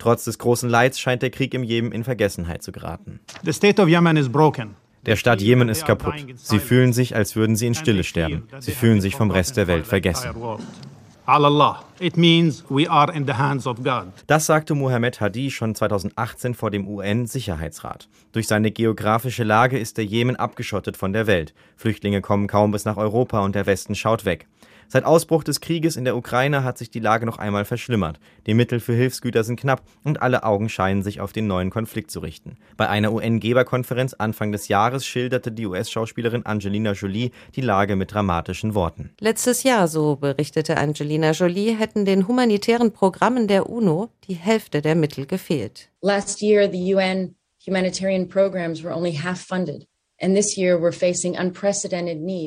[0.00, 3.20] Trotz des großen Leids scheint der Krieg im Jemen in Vergessenheit zu geraten.
[3.44, 4.74] The state of Yemen is broken.
[5.06, 6.14] Der Staat Jemen ist kaputt.
[6.36, 8.48] Sie fühlen sich, als würden sie in Stille sterben.
[8.58, 10.30] Sie fühlen sich vom Rest der Welt vergessen.
[14.26, 18.08] Das sagte Mohammed Hadi schon 2018 vor dem UN-Sicherheitsrat.
[18.32, 21.54] Durch seine geografische Lage ist der Jemen abgeschottet von der Welt.
[21.76, 24.48] Flüchtlinge kommen kaum bis nach Europa und der Westen schaut weg.
[24.92, 28.18] Seit Ausbruch des Krieges in der Ukraine hat sich die Lage noch einmal verschlimmert.
[28.48, 32.10] Die Mittel für Hilfsgüter sind knapp und alle Augen scheinen sich auf den neuen Konflikt
[32.10, 32.56] zu richten.
[32.76, 38.74] Bei einer UN-Geberkonferenz Anfang des Jahres schilderte die US-Schauspielerin Angelina Jolie die Lage mit dramatischen
[38.74, 39.10] Worten.
[39.20, 44.96] Letztes Jahr, so berichtete Angelina Jolie, hätten den humanitären Programmen der UNO die Hälfte der
[44.96, 45.92] Mittel gefehlt.
[46.00, 49.86] Last year the UN humanitarian programs were only half funded.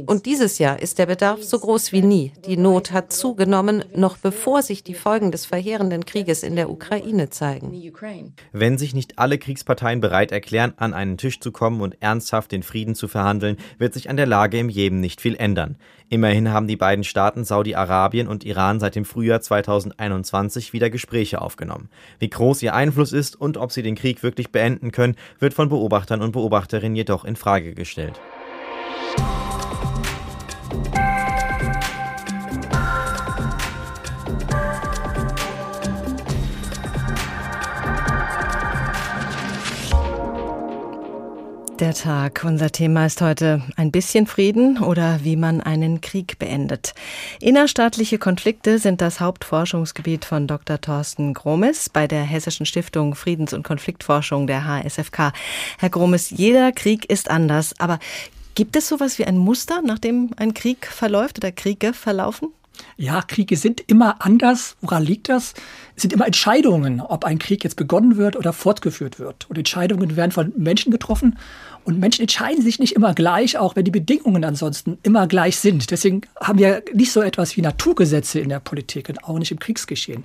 [0.06, 2.32] Und dieses Jahr ist der Bedarf so groß wie nie.
[2.46, 7.32] Die Not hat zugenommen, noch bevor sich die Folgen des verheerenden Krieges in der Ukraine
[7.32, 7.74] zeigen.
[8.52, 12.62] Wenn sich nicht alle Kriegsparteien bereit erklären, an einen Tisch zu kommen und ernsthaft den
[12.62, 15.78] Frieden zu verhandeln, wird sich an der Lage im Jemen nicht viel ändern.
[16.14, 21.90] Immerhin haben die beiden Staaten Saudi-Arabien und Iran seit dem Frühjahr 2021 wieder Gespräche aufgenommen.
[22.20, 25.70] Wie groß ihr Einfluss ist und ob sie den Krieg wirklich beenden können, wird von
[25.70, 28.22] Beobachtern und Beobachterinnen jedoch in Frage gestellt.
[41.80, 42.44] Der Tag.
[42.46, 46.94] Unser Thema ist heute ein bisschen Frieden oder wie man einen Krieg beendet.
[47.40, 50.80] Innerstaatliche Konflikte sind das Hauptforschungsgebiet von Dr.
[50.80, 55.34] Thorsten Gromes bei der Hessischen Stiftung Friedens- und Konfliktforschung der HSFK.
[55.80, 57.98] Herr Gromes, jeder Krieg ist anders, aber
[58.54, 62.50] gibt es sowas wie ein Muster, nach dem ein Krieg verläuft oder Kriege verlaufen?
[62.98, 64.76] Ja, Kriege sind immer anders.
[64.82, 65.54] Woran liegt das?
[65.96, 69.50] Es sind immer Entscheidungen, ob ein Krieg jetzt begonnen wird oder fortgeführt wird.
[69.50, 71.38] Und Entscheidungen werden von Menschen getroffen.
[71.84, 75.92] Und Menschen entscheiden sich nicht immer gleich, auch wenn die Bedingungen ansonsten immer gleich sind.
[75.92, 79.60] Deswegen haben wir nicht so etwas wie Naturgesetze in der Politik und auch nicht im
[79.60, 80.24] Kriegsgeschehen.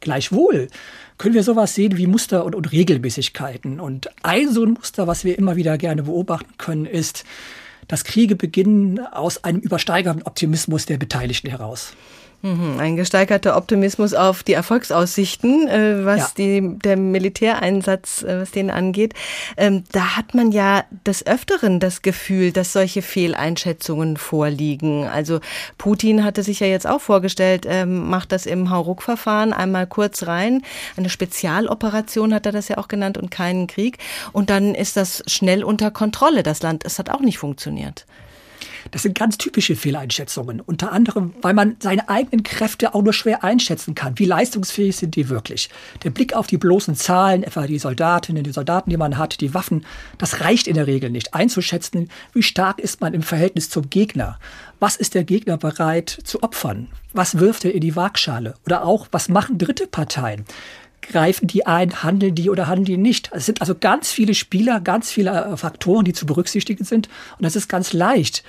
[0.00, 0.68] Gleichwohl
[1.18, 3.80] können wir sowas sehen wie Muster und, und Regelmäßigkeiten.
[3.80, 7.24] Und ein so ein Muster, was wir immer wieder gerne beobachten können, ist,
[7.90, 11.92] dass Kriege beginnen aus einem übersteigernden Optimismus der Beteiligten heraus.
[12.42, 16.28] Mhm, ein gesteigerter Optimismus auf die Erfolgsaussichten, äh, was ja.
[16.38, 19.12] die, der Militäreinsatz, äh, was den angeht.
[19.58, 25.06] Ähm, da hat man ja des Öfteren das Gefühl, dass solche Fehleinschätzungen vorliegen.
[25.06, 25.40] Also
[25.76, 30.62] Putin hatte sich ja jetzt auch vorgestellt, ähm, macht das im Hauruck-Verfahren einmal kurz rein.
[30.96, 33.98] Eine Spezialoperation hat er das ja auch genannt und keinen Krieg.
[34.32, 36.86] Und dann ist das schnell unter Kontrolle, das Land.
[36.86, 38.06] Es hat auch nicht funktioniert.
[38.90, 40.60] Das sind ganz typische Fehleinschätzungen.
[40.60, 44.18] Unter anderem, weil man seine eigenen Kräfte auch nur schwer einschätzen kann.
[44.18, 45.70] Wie leistungsfähig sind die wirklich?
[46.04, 49.54] Der Blick auf die bloßen Zahlen, etwa die Soldatinnen, die Soldaten, die man hat, die
[49.54, 49.84] Waffen,
[50.18, 51.34] das reicht in der Regel nicht.
[51.34, 54.38] Einzuschätzen, wie stark ist man im Verhältnis zum Gegner?
[54.78, 56.88] Was ist der Gegner bereit zu opfern?
[57.12, 58.54] Was wirft er in die Waagschale?
[58.64, 60.44] Oder auch, was machen dritte Parteien?
[61.02, 63.30] Greifen die ein, handeln die oder handeln die nicht.
[63.32, 67.08] Es sind also ganz viele Spieler, ganz viele äh, Faktoren, die zu berücksichtigen sind.
[67.38, 68.44] Und es ist ganz leicht,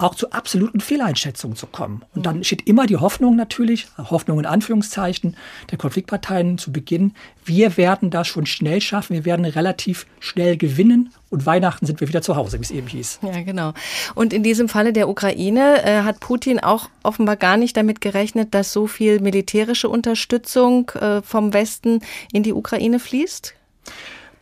[0.00, 2.02] auch zu absoluten Fehleinschätzungen zu kommen.
[2.14, 5.36] Und dann steht immer die Hoffnung natürlich, Hoffnung in Anführungszeichen,
[5.70, 11.12] der Konfliktparteien zu Beginn, wir werden das schon schnell schaffen, wir werden relativ schnell gewinnen
[11.30, 13.20] und Weihnachten sind wir wieder zu Hause, wie es eben hieß.
[13.22, 13.72] Ja, genau.
[14.14, 18.54] Und in diesem Falle der Ukraine äh, hat Putin auch offenbar gar nicht damit gerechnet,
[18.54, 22.00] dass so viel militärische Unterstützung äh, vom Westen
[22.32, 23.54] in die Ukraine fließt?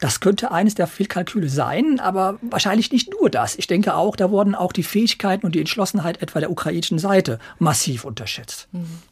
[0.01, 3.57] Das könnte eines der Fehlkalküle sein, aber wahrscheinlich nicht nur das.
[3.57, 7.39] Ich denke auch, da wurden auch die Fähigkeiten und die Entschlossenheit etwa der ukrainischen Seite
[7.59, 8.69] massiv unterschätzt.
[8.73, 9.03] Mhm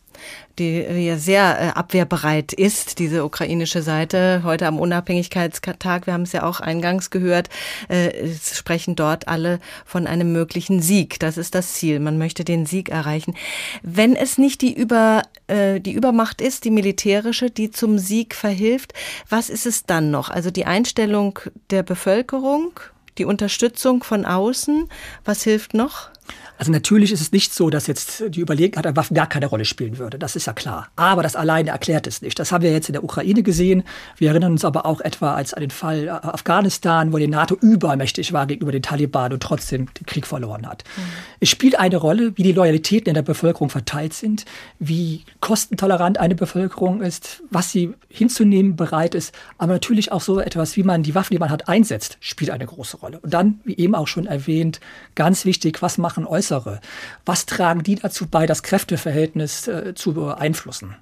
[0.59, 4.43] die ja sehr äh, abwehrbereit ist, diese ukrainische Seite.
[4.45, 7.49] Heute am Unabhängigkeitstag, wir haben es ja auch eingangs gehört,
[7.89, 11.19] äh, sprechen dort alle von einem möglichen Sieg.
[11.19, 11.99] Das ist das Ziel.
[11.99, 13.35] Man möchte den Sieg erreichen.
[13.83, 18.95] Wenn es nicht die, Über, äh, die Übermacht ist, die militärische, die zum Sieg verhilft,
[19.29, 20.31] was ist es dann noch?
[20.31, 21.39] Also die Einstellung
[21.71, 22.79] der Bevölkerung,
[23.19, 24.89] die Unterstützung von außen,
[25.25, 26.11] was hilft noch?
[26.57, 29.65] Also natürlich ist es nicht so, dass jetzt die Überlegenheit an Waffen gar keine Rolle
[29.65, 30.19] spielen würde.
[30.19, 30.89] Das ist ja klar.
[30.95, 32.39] Aber das alleine erklärt es nicht.
[32.39, 33.83] Das haben wir jetzt in der Ukraine gesehen.
[34.17, 37.57] Wir erinnern uns aber auch etwa als an den Fall äh, Afghanistan, wo die NATO
[37.61, 40.85] übermächtig war gegenüber den Taliban und trotzdem den Krieg verloren hat.
[40.97, 41.03] Mhm.
[41.41, 44.45] Es spielt eine Rolle, wie die Loyalitäten in der Bevölkerung verteilt sind,
[44.79, 49.35] wie kostentolerant eine Bevölkerung ist, was sie hinzunehmen bereit ist.
[49.59, 52.67] Aber natürlich auch so etwas, wie man die Waffen, die man hat, einsetzt, spielt eine
[52.67, 53.19] große Rolle.
[53.19, 54.81] Und dann, wie eben auch schon erwähnt,
[55.17, 56.81] ganz wichtig, was machen äußere äußere.
[57.25, 60.97] Was tragen die dazu bei, das Kräfteverhältnis äh, zu beeinflussen?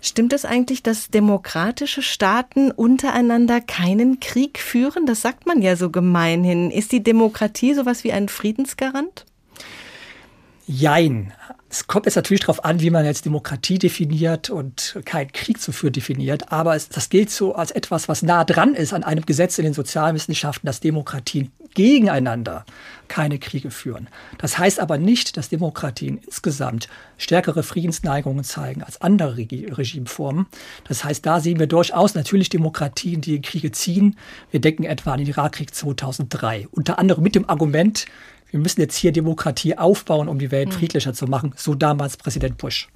[0.00, 5.06] Stimmt es eigentlich, dass demokratische Staaten untereinander keinen Krieg führen?
[5.06, 6.70] Das sagt man ja so gemeinhin.
[6.70, 9.24] Ist die Demokratie sowas wie ein Friedensgarant?
[10.66, 11.32] Jein.
[11.74, 15.72] Es kommt jetzt natürlich darauf an, wie man jetzt Demokratie definiert und keinen Krieg zu
[15.72, 16.52] führen definiert.
[16.52, 19.64] Aber es, das gilt so als etwas, was nah dran ist an einem Gesetz in
[19.64, 22.64] den Sozialwissenschaften, dass Demokratien gegeneinander
[23.08, 24.06] keine Kriege führen.
[24.38, 30.46] Das heißt aber nicht, dass Demokratien insgesamt stärkere Friedensneigungen zeigen als andere Regimeformen.
[30.86, 34.16] Das heißt, da sehen wir durchaus natürlich Demokratien, die in Kriege ziehen.
[34.52, 36.68] Wir denken etwa an den Irakkrieg 2003.
[36.70, 38.06] Unter anderem mit dem Argument,
[38.54, 40.78] wir müssen jetzt hier Demokratie aufbauen, um die Welt hm.
[40.78, 41.52] friedlicher zu machen.
[41.56, 42.88] So damals Präsident Bush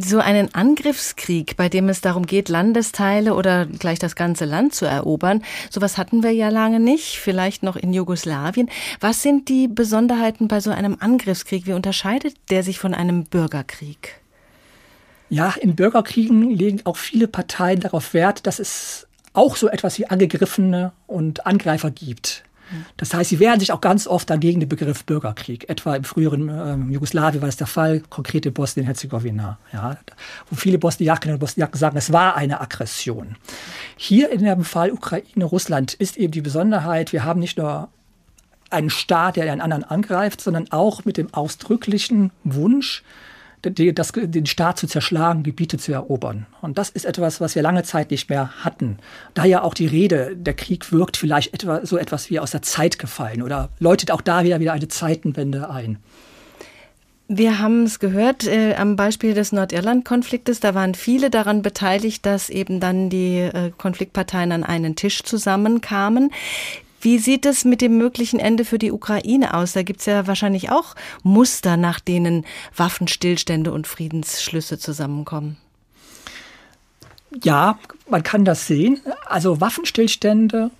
[0.00, 4.86] so einen Angriffskrieg, bei dem es darum geht, Landesteile oder gleich das ganze Land zu
[4.86, 8.70] erobern, sowas hatten wir ja lange nicht, vielleicht noch in Jugoslawien.
[9.00, 11.66] Was sind die Besonderheiten bei so einem Angriffskrieg?
[11.66, 14.20] Wie unterscheidet der sich von einem Bürgerkrieg?
[15.28, 20.06] Ja, in Bürgerkriegen legen auch viele Parteien darauf Wert, dass es auch so etwas wie
[20.06, 22.44] Angegriffene und Angreifer gibt.
[22.96, 25.68] Das heißt, sie wehren sich auch ganz oft dagegen den Begriff Bürgerkrieg.
[25.68, 29.96] Etwa im früheren äh, Jugoslawien war das der Fall, konkrete Bosnien-Herzegowina, ja,
[30.48, 33.36] wo viele Bosniakinnen und Bosniaken sagen, es war eine Aggression.
[33.96, 37.88] Hier in dem Fall Ukraine, Russland ist eben die Besonderheit, wir haben nicht nur
[38.70, 43.02] einen Staat, der einen anderen angreift, sondern auch mit dem ausdrücklichen Wunsch,
[43.62, 46.46] das, den Staat zu zerschlagen, Gebiete zu erobern.
[46.62, 48.98] Und das ist etwas, was wir lange Zeit nicht mehr hatten.
[49.34, 52.98] Daher auch die Rede, der Krieg wirkt vielleicht etwa, so etwas wie aus der Zeit
[52.98, 55.98] gefallen oder läutet auch da wieder, wieder eine Zeitenwende ein.
[57.32, 60.58] Wir haben es gehört äh, am Beispiel des Nordirland-Konfliktes.
[60.58, 66.32] Da waren viele daran beteiligt, dass eben dann die äh, Konfliktparteien an einen Tisch zusammenkamen.
[67.00, 69.72] Wie sieht es mit dem möglichen Ende für die Ukraine aus?
[69.72, 72.44] Da gibt es ja wahrscheinlich auch Muster, nach denen
[72.76, 75.56] Waffenstillstände und Friedensschlüsse zusammenkommen.
[77.42, 79.00] Ja, man kann das sehen.
[79.26, 80.70] Also Waffenstillstände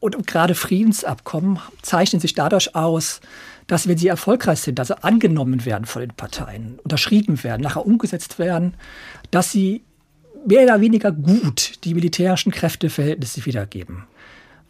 [0.00, 3.20] und gerade Friedensabkommen zeichnen sich dadurch aus,
[3.66, 8.38] dass wenn sie erfolgreich sind, also angenommen werden von den Parteien, unterschrieben werden, nachher umgesetzt
[8.38, 8.74] werden,
[9.30, 9.82] dass sie
[10.46, 14.04] mehr oder weniger gut die militärischen Kräfteverhältnisse wiedergeben.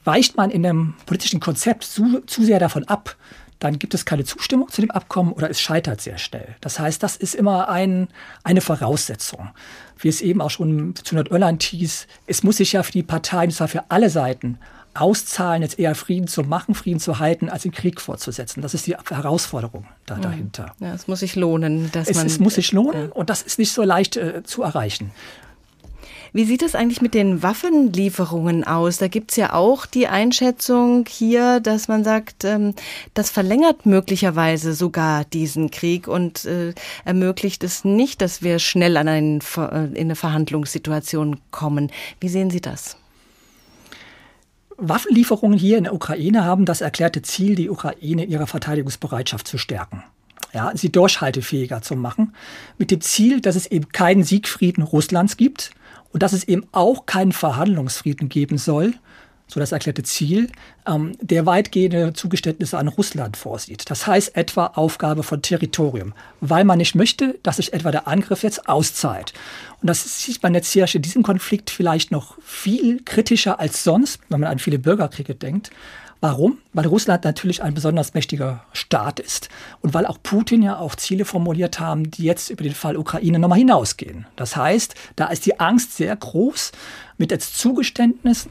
[0.06, 3.16] Weicht man in einem politischen Konzept zu, zu sehr davon ab,
[3.58, 6.54] dann gibt es keine Zustimmung zu dem Abkommen oder es scheitert sehr schnell.
[6.60, 8.08] Das heißt, das ist immer ein,
[8.44, 9.50] eine Voraussetzung.
[9.98, 13.50] Wie es eben auch schon zu Nordirland hieß, es muss sich ja für die Parteien,
[13.50, 14.58] zwar für alle Seiten,
[14.94, 18.62] auszahlen, jetzt eher Frieden zu machen, Frieden zu halten, als den Krieg fortzusetzen.
[18.62, 20.22] Das ist die Herausforderung da, mhm.
[20.22, 20.74] dahinter.
[20.78, 21.90] Ja, es muss sich lohnen.
[21.92, 23.12] Dass es, man, es muss sich lohnen ja.
[23.12, 25.10] und das ist nicht so leicht äh, zu erreichen.
[26.32, 28.98] Wie sieht es eigentlich mit den Waffenlieferungen aus?
[28.98, 32.74] Da gibt es ja auch die Einschätzung hier, dass man sagt, ähm,
[33.14, 39.08] das verlängert möglicherweise sogar diesen Krieg und äh, ermöglicht es nicht, dass wir schnell an
[39.08, 41.90] einen, äh, in eine Verhandlungssituation kommen.
[42.20, 42.96] Wie sehen Sie das?
[44.78, 49.56] Waffenlieferungen hier in der Ukraine haben das erklärte Ziel, die Ukraine in ihrer Verteidigungsbereitschaft zu
[49.56, 50.02] stärken.
[50.52, 52.34] Ja, sie durchhaltefähiger zu machen,
[52.78, 55.72] mit dem Ziel, dass es eben keinen Siegfrieden Russlands gibt
[56.16, 58.94] und dass es eben auch keinen Verhandlungsfrieden geben soll,
[59.48, 60.50] so das erklärte Ziel,
[60.86, 63.90] ähm, der weitgehende Zugeständnisse an Russland vorsieht.
[63.90, 68.44] Das heißt etwa Aufgabe von Territorium, weil man nicht möchte, dass sich etwa der Angriff
[68.44, 69.34] jetzt auszahlt.
[69.82, 74.18] Und das sieht man jetzt hier in diesem Konflikt vielleicht noch viel kritischer als sonst,
[74.30, 75.70] wenn man an viele Bürgerkriege denkt.
[76.20, 76.58] Warum?
[76.72, 79.48] Weil Russland natürlich ein besonders mächtiger Staat ist
[79.82, 83.38] und weil auch Putin ja auch Ziele formuliert haben, die jetzt über den Fall Ukraine
[83.38, 84.26] nochmal hinausgehen.
[84.34, 86.72] Das heißt, da ist die Angst sehr groß
[87.18, 88.50] mit jetzt Zugeständnissen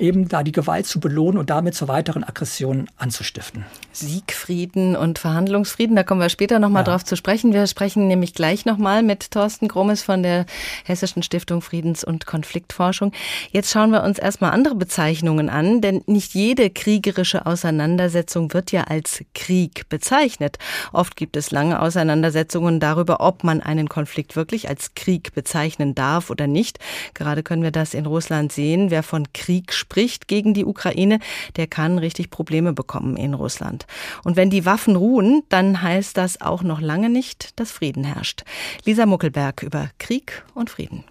[0.00, 3.64] eben da die Gewalt zu belohnen und damit zur weiteren Aggression anzustiften.
[3.92, 6.92] Siegfrieden und Verhandlungsfrieden, da kommen wir später nochmal ja.
[6.92, 7.52] drauf zu sprechen.
[7.52, 10.46] Wir sprechen nämlich gleich nochmal mit Thorsten Grummes von der
[10.84, 13.12] Hessischen Stiftung Friedens- und Konfliktforschung.
[13.50, 18.84] Jetzt schauen wir uns erstmal andere Bezeichnungen an, denn nicht jede kriegerische Auseinandersetzung wird ja
[18.84, 20.58] als Krieg bezeichnet.
[20.92, 26.30] Oft gibt es lange Auseinandersetzungen darüber, ob man einen Konflikt wirklich als Krieg bezeichnen darf
[26.30, 26.78] oder nicht.
[27.14, 28.90] Gerade können wir das in Russland sehen.
[28.90, 29.89] Wer von Krieg spricht
[30.28, 31.18] gegen die Ukraine,
[31.56, 33.86] der kann richtig Probleme bekommen in Russland.
[34.24, 38.44] Und wenn die Waffen ruhen, dann heißt das auch noch lange nicht, dass Frieden herrscht.
[38.84, 41.04] Lisa Muckelberg über Krieg und Frieden.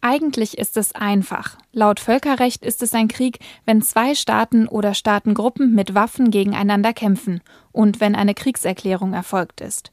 [0.00, 1.58] Eigentlich ist es einfach.
[1.72, 7.40] Laut Völkerrecht ist es ein Krieg, wenn zwei Staaten oder Staatengruppen mit Waffen gegeneinander kämpfen
[7.72, 9.90] und wenn eine Kriegserklärung erfolgt ist.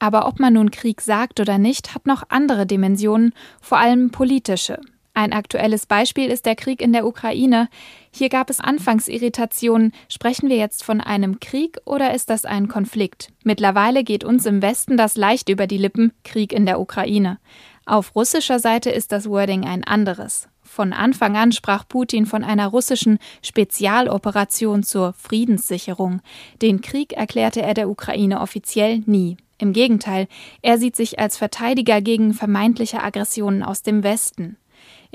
[0.00, 4.80] Aber ob man nun Krieg sagt oder nicht, hat noch andere Dimensionen, vor allem politische.
[5.16, 7.68] Ein aktuelles Beispiel ist der Krieg in der Ukraine.
[8.10, 9.92] Hier gab es anfangs Irritationen.
[10.08, 13.32] Sprechen wir jetzt von einem Krieg oder ist das ein Konflikt?
[13.44, 17.38] Mittlerweile geht uns im Westen das leicht über die Lippen Krieg in der Ukraine.
[17.86, 20.48] Auf russischer Seite ist das Wording ein anderes.
[20.62, 26.22] Von Anfang an sprach Putin von einer russischen Spezialoperation zur Friedenssicherung.
[26.60, 29.36] Den Krieg erklärte er der Ukraine offiziell nie.
[29.58, 30.26] Im Gegenteil,
[30.62, 34.56] er sieht sich als Verteidiger gegen vermeintliche Aggressionen aus dem Westen.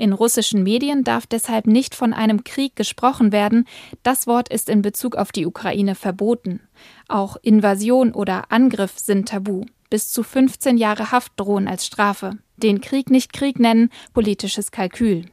[0.00, 3.66] In russischen Medien darf deshalb nicht von einem Krieg gesprochen werden.
[4.02, 6.60] Das Wort ist in Bezug auf die Ukraine verboten.
[7.06, 9.66] Auch Invasion oder Angriff sind tabu.
[9.90, 12.38] Bis zu 15 Jahre Haft drohen als Strafe.
[12.56, 15.26] Den Krieg nicht Krieg nennen, politisches Kalkül.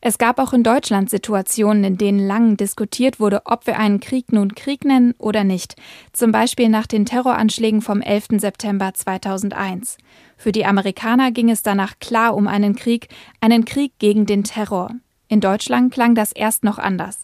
[0.00, 4.32] Es gab auch in Deutschland Situationen, in denen lang diskutiert wurde, ob wir einen Krieg
[4.32, 5.74] nun Krieg nennen oder nicht.
[6.12, 8.38] Zum Beispiel nach den Terroranschlägen vom 11.
[8.38, 9.98] September 2001.
[10.36, 13.08] Für die Amerikaner ging es danach klar um einen Krieg,
[13.40, 14.90] einen Krieg gegen den Terror.
[15.26, 17.18] In Deutschland klang das erst noch anders.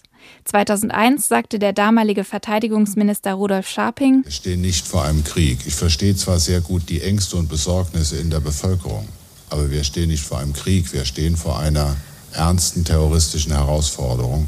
[0.44, 5.60] 2001 sagte der damalige Verteidigungsminister Rudolf Scharping, Wir stehen nicht vor einem Krieg.
[5.64, 9.06] Ich verstehe zwar sehr gut die Ängste und Besorgnisse in der Bevölkerung,
[9.50, 11.94] aber wir stehen nicht vor einem Krieg, wir stehen vor einer
[12.34, 14.46] ernsten terroristischen Herausforderung.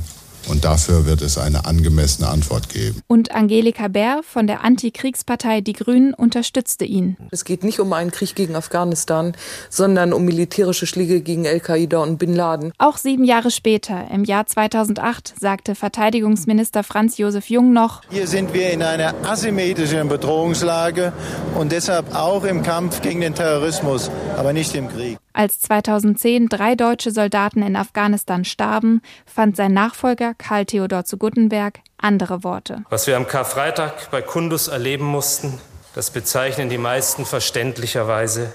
[0.49, 3.03] Und dafür wird es eine angemessene Antwort geben.
[3.09, 7.17] Und Angelika Bär von der Antikriegspartei Die Grünen unterstützte ihn.
[7.33, 9.37] Es geht nicht um einen Krieg gegen Afghanistan,
[9.71, 12.73] sondern um militärische Schläge gegen Al-Qaida und Bin Laden.
[12.79, 18.55] Auch sieben Jahre später, im Jahr 2008, sagte Verteidigungsminister Franz Josef Jung noch: Hier sind
[18.55, 21.13] wir in einer asymmetrischen Bedrohungslage
[21.59, 25.19] und deshalb auch im Kampf gegen den Terrorismus, aber nicht im Krieg.
[25.37, 31.81] Als 2010 drei deutsche Soldaten in Afghanistan starben, fand sein Nachfolger Karl Theodor zu Guttenberg
[31.99, 32.85] andere Worte.
[32.89, 35.61] Was wir am Karfreitag bei Kundus erleben mussten,
[35.95, 38.55] das bezeichnen die meisten verständlicherweise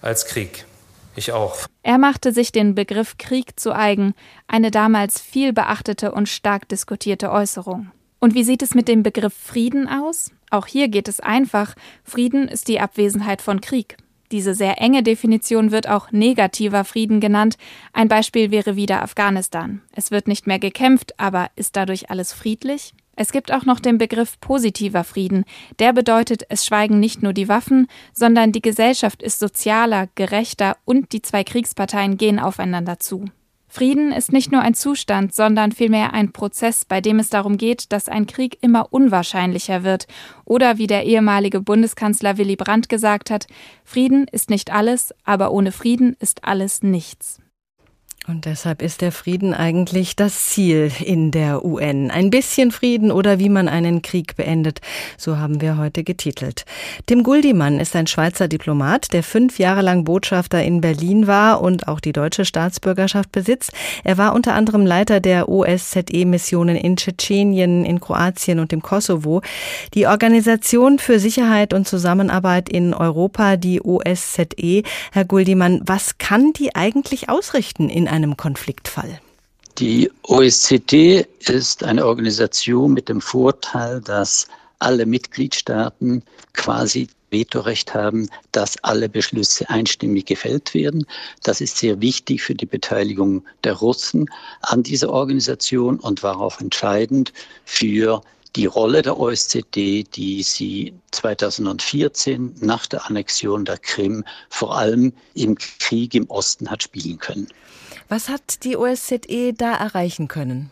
[0.00, 0.64] als Krieg.
[1.16, 1.66] Ich auch.
[1.82, 4.14] Er machte sich den Begriff Krieg zu eigen,
[4.46, 7.90] eine damals viel beachtete und stark diskutierte Äußerung.
[8.20, 10.30] Und wie sieht es mit dem Begriff Frieden aus?
[10.48, 11.74] Auch hier geht es einfach.
[12.04, 13.98] Frieden ist die Abwesenheit von Krieg.
[14.32, 17.58] Diese sehr enge Definition wird auch negativer Frieden genannt.
[17.92, 19.82] Ein Beispiel wäre wieder Afghanistan.
[19.94, 22.94] Es wird nicht mehr gekämpft, aber ist dadurch alles friedlich?
[23.14, 25.44] Es gibt auch noch den Begriff positiver Frieden.
[25.78, 31.12] Der bedeutet, es schweigen nicht nur die Waffen, sondern die Gesellschaft ist sozialer, gerechter und
[31.12, 33.26] die zwei Kriegsparteien gehen aufeinander zu.
[33.74, 37.90] Frieden ist nicht nur ein Zustand, sondern vielmehr ein Prozess, bei dem es darum geht,
[37.90, 40.06] dass ein Krieg immer unwahrscheinlicher wird.
[40.44, 43.46] Oder wie der ehemalige Bundeskanzler Willy Brandt gesagt hat,
[43.82, 47.40] Frieden ist nicht alles, aber ohne Frieden ist alles nichts.
[48.28, 52.12] Und deshalb ist der Frieden eigentlich das Ziel in der UN.
[52.12, 54.80] Ein bisschen Frieden oder wie man einen Krieg beendet,
[55.18, 56.64] so haben wir heute getitelt.
[57.06, 61.88] Tim Guldimann ist ein Schweizer Diplomat, der fünf Jahre lang Botschafter in Berlin war und
[61.88, 63.72] auch die deutsche Staatsbürgerschaft besitzt.
[64.04, 69.42] Er war unter anderem Leiter der OSZE-Missionen in Tschetschenien, in Kroatien und im Kosovo.
[69.94, 76.76] Die Organisation für Sicherheit und Zusammenarbeit in Europa, die OSZE, Herr Guldimann, was kann die
[76.76, 79.20] eigentlich ausrichten in einem Konfliktfall?
[79.78, 84.46] Die OSZE ist eine Organisation mit dem Vorteil, dass
[84.78, 91.06] alle Mitgliedstaaten quasi Vetorecht haben, dass alle Beschlüsse einstimmig gefällt werden.
[91.42, 94.28] Das ist sehr wichtig für die Beteiligung der Russen
[94.60, 97.32] an dieser Organisation und war auch entscheidend
[97.64, 98.20] für
[98.54, 105.56] die Rolle der OSZE, die sie 2014 nach der Annexion der Krim vor allem im
[105.56, 107.48] Krieg im Osten hat spielen können.
[108.12, 110.70] Was hat die OSZE da erreichen können?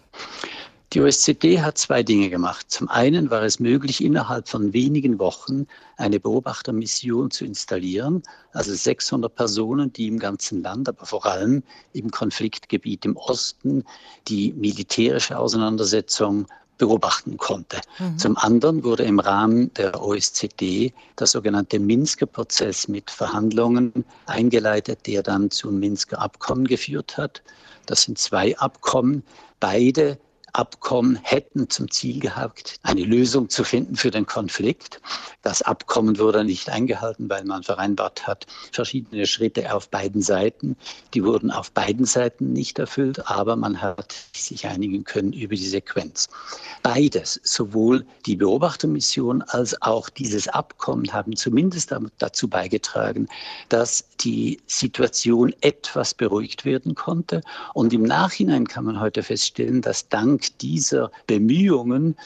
[0.92, 2.66] Die OSZE hat zwei Dinge gemacht.
[2.70, 5.66] Zum einen war es möglich, innerhalb von wenigen Wochen
[5.96, 8.22] eine Beobachtermission zu installieren,
[8.52, 11.62] also 600 Personen, die im ganzen Land, aber vor allem
[11.94, 13.84] im Konfliktgebiet im Osten
[14.28, 16.46] die militärische Auseinandersetzung
[16.80, 17.80] beobachten konnte.
[17.98, 18.18] Mhm.
[18.18, 20.48] Zum anderen wurde im Rahmen der OSZE
[21.18, 27.42] der sogenannte Minsker Prozess mit Verhandlungen eingeleitet, der dann zum Minsker Abkommen geführt hat.
[27.86, 29.22] Das sind zwei Abkommen.
[29.60, 30.18] Beide
[30.52, 35.00] Abkommen hätten zum Ziel gehabt, eine Lösung zu finden für den Konflikt.
[35.42, 40.76] Das Abkommen wurde nicht eingehalten, weil man vereinbart hat, verschiedene Schritte auf beiden Seiten.
[41.14, 45.68] Die wurden auf beiden Seiten nicht erfüllt, aber man hat sich einigen können über die
[45.68, 46.28] Sequenz.
[46.82, 53.28] Beides, sowohl die Beobachtermission als auch dieses Abkommen, haben zumindest dazu beigetragen,
[53.68, 57.42] dass die Situation etwas beruhigt werden konnte.
[57.74, 62.16] Und im Nachhinein kann man heute feststellen, dass dank dieser Bemühungen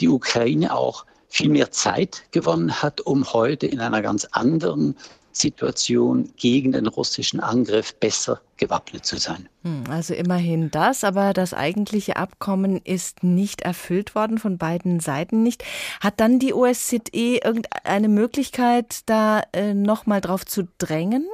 [0.00, 4.94] die Ukraine auch viel mehr Zeit gewonnen hat, um heute in einer ganz anderen
[5.32, 9.48] Situation gegen den russischen Angriff besser gewappnet zu sein.
[9.62, 15.42] Hm, also immerhin das, aber das eigentliche Abkommen ist nicht erfüllt worden, von beiden Seiten
[15.42, 15.64] nicht.
[16.00, 21.26] Hat dann die OSZE irgendeine Möglichkeit, da äh, nochmal drauf zu drängen?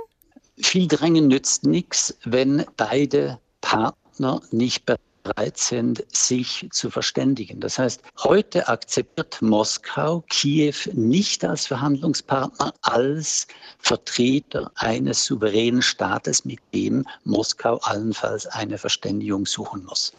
[0.59, 7.59] Viel Drängen nützt nichts, wenn beide Partner nicht bereit bereit sind, sich zu verständigen.
[7.61, 13.49] Das heißt, heute akzeptiert Moskau Kiew nicht als Verhandlungspartner, als
[13.79, 20.13] Vertreter eines souveränen Staates, mit dem Moskau allenfalls eine Verständigung suchen muss.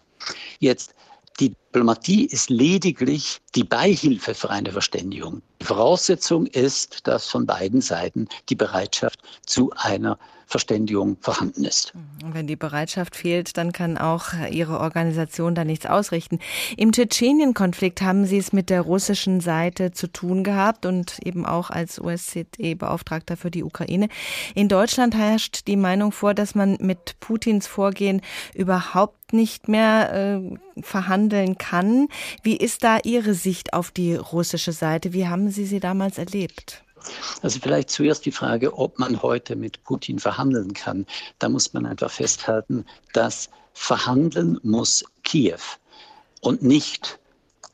[0.60, 0.93] Jetzt
[1.39, 5.41] die Diplomatie ist lediglich die Beihilfe für eine Verständigung.
[5.61, 10.17] Die Voraussetzung ist, dass von beiden Seiten die Bereitschaft zu einer
[10.47, 11.93] Verständigung vorhanden ist.
[12.23, 16.39] Und wenn die Bereitschaft fehlt, dann kann auch Ihre Organisation da nichts ausrichten.
[16.78, 21.71] Im Tschetschenien-Konflikt haben Sie es mit der russischen Seite zu tun gehabt und eben auch
[21.71, 24.07] als OSZE-Beauftragter für die Ukraine.
[24.53, 28.21] In Deutschland herrscht die Meinung vor, dass man mit Putins Vorgehen
[28.53, 31.64] überhaupt nicht mehr äh, verhandeln kann.
[32.43, 35.13] Wie ist da Ihre Sicht auf die russische Seite?
[35.13, 36.84] Wie haben Sie sie damals erlebt?
[37.41, 41.05] Also vielleicht zuerst die Frage, ob man heute mit Putin verhandeln kann.
[41.39, 45.59] Da muss man einfach festhalten, dass verhandeln muss Kiew
[46.41, 47.20] und nicht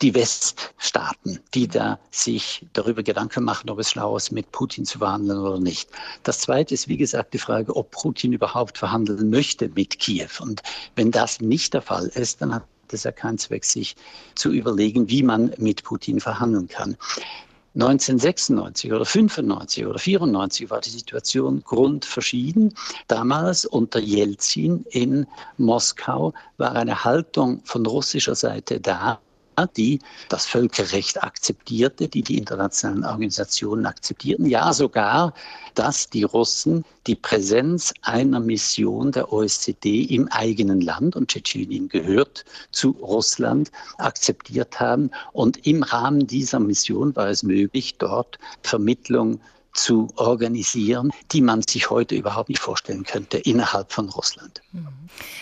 [0.02, 4.98] die Weststaaten, die da sich darüber Gedanken machen, ob es schlau ist, mit Putin zu
[4.98, 5.90] verhandeln oder nicht.
[6.24, 10.30] Das Zweite ist, wie gesagt, die Frage, ob Putin überhaupt verhandeln möchte mit Kiew.
[10.40, 10.64] Und
[10.96, 12.64] wenn das nicht der Fall ist, dann hat
[12.94, 13.96] es ja keinen Zweck, sich
[14.36, 16.98] zu überlegen, wie man mit Putin verhandeln kann.
[17.74, 22.74] 1996 oder 95 oder 94 war die Situation grundverschieden.
[23.08, 25.26] Damals unter Jelzin in
[25.58, 29.22] Moskau war eine Haltung von russischer Seite da,
[29.68, 30.00] die
[30.30, 35.34] das Völkerrecht akzeptierte, die die internationalen Organisationen akzeptierten, ja sogar,
[35.76, 39.74] dass die Russen die Präsenz einer Mission der OSZE
[40.10, 45.10] im eigenen Land, und Tschetschenien gehört zu Russland, akzeptiert haben.
[45.34, 49.40] Und im Rahmen dieser Mission war es möglich, dort Vermittlung
[49.74, 54.62] zu organisieren, die man sich heute überhaupt nicht vorstellen könnte innerhalb von Russland.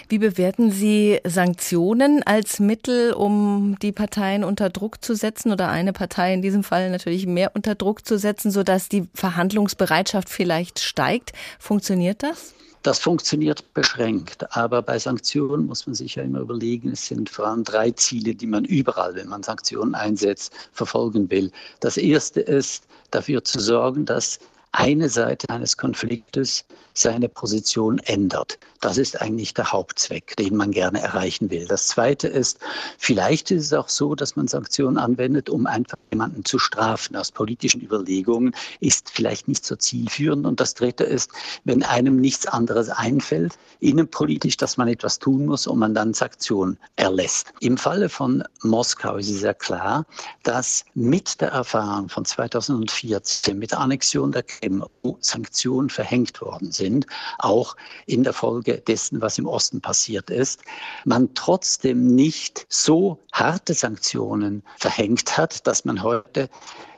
[0.07, 5.93] Wie bewerten Sie Sanktionen als Mittel, um die Parteien unter Druck zu setzen oder eine
[5.93, 11.33] Partei in diesem Fall natürlich mehr unter Druck zu setzen, sodass die Verhandlungsbereitschaft vielleicht steigt?
[11.59, 12.53] Funktioniert das?
[12.81, 17.47] Das funktioniert beschränkt, aber bei Sanktionen muss man sich ja immer überlegen, es sind vor
[17.47, 21.51] allem drei Ziele, die man überall, wenn man Sanktionen einsetzt, verfolgen will.
[21.81, 24.39] Das erste ist, dafür zu sorgen, dass
[24.71, 26.63] eine Seite eines Konfliktes
[26.99, 28.59] seine Position ändert.
[28.81, 31.65] Das ist eigentlich der Hauptzweck, den man gerne erreichen will.
[31.65, 32.59] Das Zweite ist,
[32.97, 37.15] vielleicht ist es auch so, dass man Sanktionen anwendet, um einfach jemanden zu strafen.
[37.15, 40.45] Aus politischen Überlegungen ist vielleicht nicht so zielführend.
[40.45, 41.31] Und das Dritte ist,
[41.65, 46.77] wenn einem nichts anderes einfällt, innenpolitisch, dass man etwas tun muss und man dann Sanktionen
[46.95, 47.53] erlässt.
[47.59, 50.05] Im Falle von Moskau ist es ja klar,
[50.43, 54.83] dass mit der Erfahrung von 2014, mit der Annexion der Krim,
[55.19, 57.05] Sanktionen verhängt worden sind, sind,
[57.37, 57.75] auch
[58.05, 60.61] in der Folge dessen, was im Osten passiert ist,
[61.05, 66.49] man trotzdem nicht so harte Sanktionen verhängt hat, dass man heute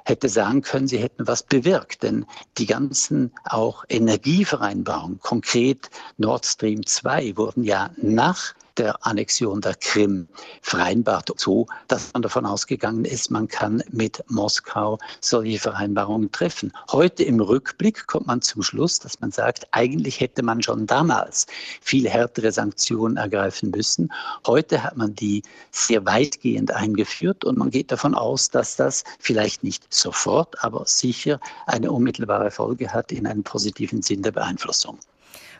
[0.05, 2.03] hätte sagen können, sie hätten was bewirkt.
[2.03, 2.25] Denn
[2.57, 10.27] die ganzen auch Energievereinbarungen, konkret Nord Stream 2, wurden ja nach der Annexion der Krim
[10.61, 16.71] vereinbart, so dass man davon ausgegangen ist, man kann mit Moskau solche Vereinbarungen treffen.
[16.91, 21.47] Heute im Rückblick kommt man zum Schluss, dass man sagt, eigentlich hätte man schon damals
[21.81, 24.11] viel härtere Sanktionen ergreifen müssen.
[24.45, 29.63] Heute hat man die sehr weitgehend eingeführt und man geht davon aus, dass das vielleicht
[29.63, 34.99] nicht sofort, aber sicher eine unmittelbare Folge hat in einem positiven Sinn der Beeinflussung.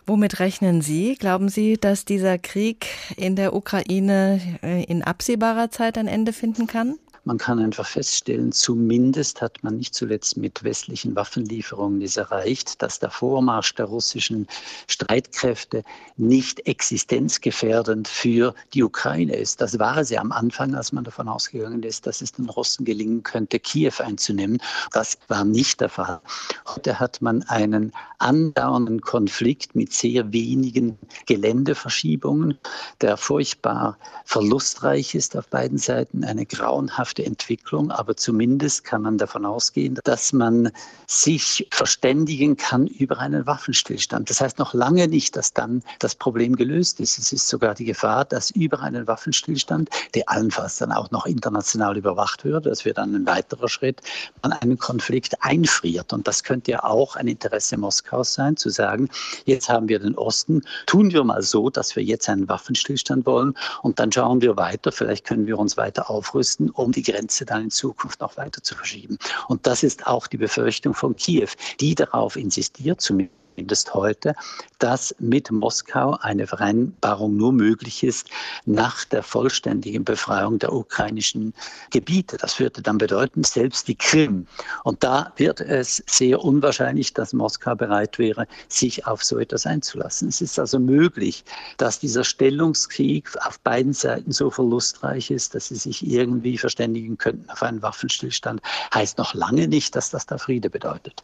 [0.05, 1.15] Womit rechnen Sie?
[1.15, 2.87] Glauben Sie, dass dieser Krieg
[3.17, 6.97] in der Ukraine äh, in absehbarer Zeit ein Ende finden kann?
[7.24, 12.97] Man kann einfach feststellen, zumindest hat man nicht zuletzt mit westlichen Waffenlieferungen es erreicht, dass
[12.97, 14.47] der Vormarsch der russischen
[14.88, 15.84] Streitkräfte
[16.17, 19.61] nicht existenzgefährdend für die Ukraine ist.
[19.61, 22.86] Das war es ja am Anfang, als man davon ausgegangen ist, dass es den Russen
[22.86, 24.59] gelingen könnte, Kiew einzunehmen.
[24.91, 26.22] Das war nicht der Fall.
[26.65, 30.97] Heute hat man einen andauernden Konflikt mit sehr wenigen
[31.28, 32.57] Geländeverschiebungen,
[32.99, 39.18] der furchtbar verlustreich ist auf beiden Seiten, eine grauenhafte dauerhafte Entwicklung, aber zumindest kann man
[39.18, 40.72] davon ausgehen, dass man
[41.07, 44.30] sich verständigen kann über einen Waffenstillstand.
[44.30, 47.18] Das heißt noch lange nicht, dass dann das Problem gelöst ist.
[47.18, 51.97] Es ist sogar die Gefahr, dass über einen Waffenstillstand, der allenfalls dann auch noch international
[51.97, 54.01] überwacht wird, das wird dann ein weiterer Schritt,
[54.41, 56.14] man einen Konflikt einfriert.
[56.14, 59.09] Und das könnte ja auch ein Interesse Moskaus sein, zu sagen,
[59.45, 63.53] jetzt haben wir den Osten, tun wir mal so, dass wir jetzt einen Waffenstillstand wollen
[63.82, 67.45] und dann schauen wir weiter, vielleicht können wir uns weiter aufrüsten, um die die Grenze
[67.45, 69.17] dann in Zukunft noch weiter zu verschieben.
[69.47, 71.49] Und das ist auch die Befürchtung von Kiew,
[71.79, 74.33] die darauf insistiert, zumindest zumindest heute,
[74.79, 78.29] dass mit Moskau eine Vereinbarung nur möglich ist
[78.65, 81.53] nach der vollständigen Befreiung der ukrainischen
[81.91, 82.37] Gebiete.
[82.37, 84.47] Das würde dann bedeuten, selbst die Krim.
[84.83, 90.29] Und da wird es sehr unwahrscheinlich, dass Moskau bereit wäre, sich auf so etwas einzulassen.
[90.29, 91.43] Es ist also möglich,
[91.77, 97.49] dass dieser Stellungskrieg auf beiden Seiten so verlustreich ist, dass sie sich irgendwie verständigen könnten
[97.49, 98.61] auf einen Waffenstillstand.
[98.93, 101.23] Heißt noch lange nicht, dass das der Friede bedeutet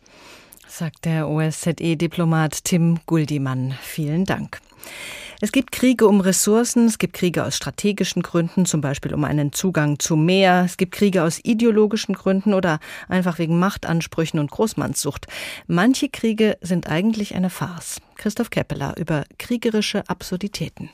[0.68, 3.78] sagt der OSZE-Diplomat Tim Guldimann.
[3.82, 4.60] Vielen Dank.
[5.40, 9.54] Es gibt Kriege um Ressourcen, es gibt Kriege aus strategischen Gründen, zum Beispiel um einen
[9.54, 15.28] Zugang zu Meer, es gibt Kriege aus ideologischen Gründen oder einfach wegen Machtansprüchen und Großmannssucht.
[15.68, 18.02] Manche Kriege sind eigentlich eine Farce.
[18.16, 20.90] Christoph Keppeler über kriegerische Absurditäten.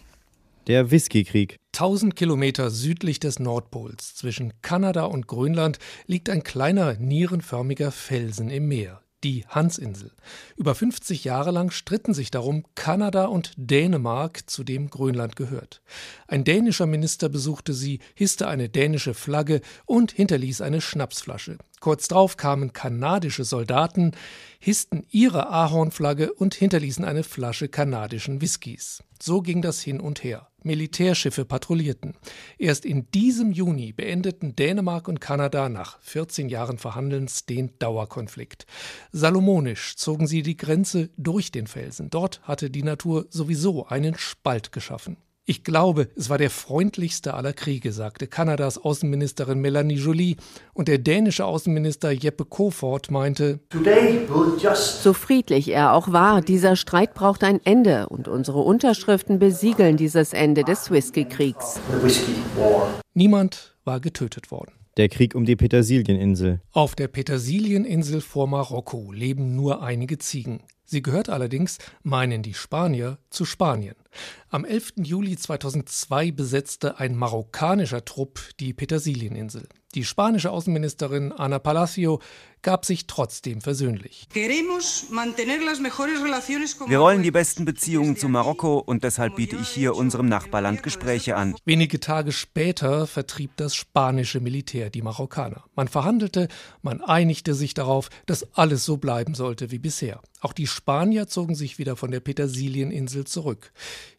[0.67, 1.57] Der Whiskykrieg.
[1.73, 8.67] 1000 Kilometer südlich des Nordpols zwischen Kanada und Grönland liegt ein kleiner nierenförmiger Felsen im
[8.67, 10.11] Meer die Hansinsel.
[10.55, 15.81] Über 50 Jahre lang stritten sich darum Kanada und Dänemark, zu dem Grönland gehört.
[16.27, 21.57] Ein dänischer Minister besuchte sie, hisste eine dänische Flagge und hinterließ eine Schnapsflasche.
[21.83, 24.13] Kurz darauf kamen kanadische Soldaten,
[24.57, 29.03] hissten ihre Ahornflagge und hinterließen eine Flasche kanadischen Whiskys.
[29.21, 30.47] So ging das hin und her.
[30.63, 32.13] Militärschiffe patrouillierten.
[32.57, 38.65] Erst in diesem Juni beendeten Dänemark und Kanada nach 14 Jahren Verhandelns den Dauerkonflikt.
[39.11, 42.09] Salomonisch zogen sie die Grenze durch den Felsen.
[42.09, 45.17] Dort hatte die Natur sowieso einen Spalt geschaffen.
[45.45, 50.37] Ich glaube, es war der freundlichste aller Kriege, sagte Kanadas Außenministerin Melanie Joly.
[50.73, 53.59] Und der dänische Außenminister Jeppe Kofod meinte,
[54.73, 60.31] So friedlich er auch war, dieser Streit braucht ein Ende und unsere Unterschriften besiegeln dieses
[60.31, 61.81] Ende des Whisky-Kriegs.
[63.13, 64.71] Niemand war getötet worden.
[64.97, 66.61] Der Krieg um die Petersilieninsel.
[66.71, 70.61] Auf der Petersilieninsel vor Marokko leben nur einige Ziegen.
[70.85, 73.95] Sie gehört allerdings, meinen die Spanier, zu Spanien.
[74.49, 74.93] Am 11.
[74.97, 79.67] Juli 2002 besetzte ein marokkanischer Trupp die Petersilieninsel.
[79.95, 82.19] Die spanische Außenministerin Ana Palacio
[82.63, 84.27] gab sich trotzdem versöhnlich.
[84.33, 84.49] Wir
[86.99, 91.55] wollen die besten Beziehungen zu Marokko und deshalb biete ich hier unserem Nachbarland Gespräche an.
[91.65, 95.65] Wenige Tage später vertrieb das spanische Militär die Marokkaner.
[95.75, 96.47] Man verhandelte,
[96.81, 100.21] man einigte sich darauf, dass alles so bleiben sollte wie bisher.
[100.39, 103.71] Auch die Spanier zogen sich wieder von der Petersilieninsel zurück.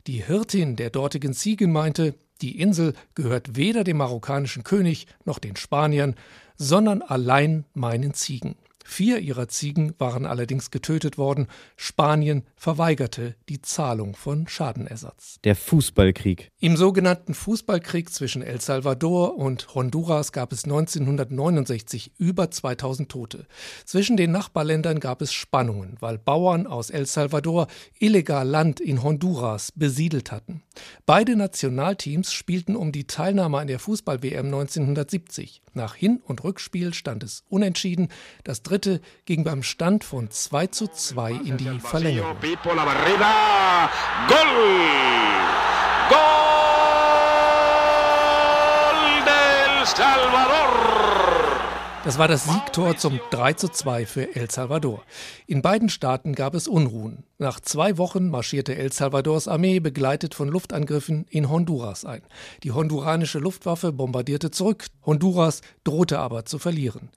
[0.07, 5.57] Die Hirtin der dortigen Ziegen meinte, die Insel gehört weder dem marokkanischen König noch den
[5.57, 6.15] Spaniern,
[6.57, 8.57] sondern allein meinen Ziegen.
[8.87, 11.49] Vier ihrer Ziegen waren allerdings getötet worden.
[11.75, 15.39] Spanien verweigerte die Zahlung von Schadenersatz.
[15.43, 16.51] Der Fußballkrieg.
[16.61, 23.47] Im sogenannten Fußballkrieg zwischen El Salvador und Honduras gab es 1969 über 2000 Tote.
[23.87, 27.67] Zwischen den Nachbarländern gab es Spannungen, weil Bauern aus El Salvador
[27.99, 30.63] illegal Land in Honduras besiedelt hatten.
[31.07, 35.64] Beide Nationalteams spielten um die Teilnahme an der Fußball-WM 1970.
[35.75, 38.09] Nach Hin- und Rückspiel stand es unentschieden.
[38.45, 42.37] Das dritte ging beim Stand von 2 zu 2 in die Verlängerung.
[44.29, 44.37] Gol!
[46.09, 46.15] Gol
[49.25, 50.55] del Salvador!
[52.05, 55.03] Das war das Siegtor zum 3 zu 2 für El Salvador.
[55.47, 57.25] In beiden Staaten gab es Unruhen.
[57.45, 62.23] Nach zwei Wochen marschierte El Salvadors Armee, begleitet von Luftangriffen, in Honduras ein.
[62.63, 64.87] Die honduranische Luftwaffe bombardierte zurück.
[65.05, 67.11] Honduras drohte aber zu verlieren.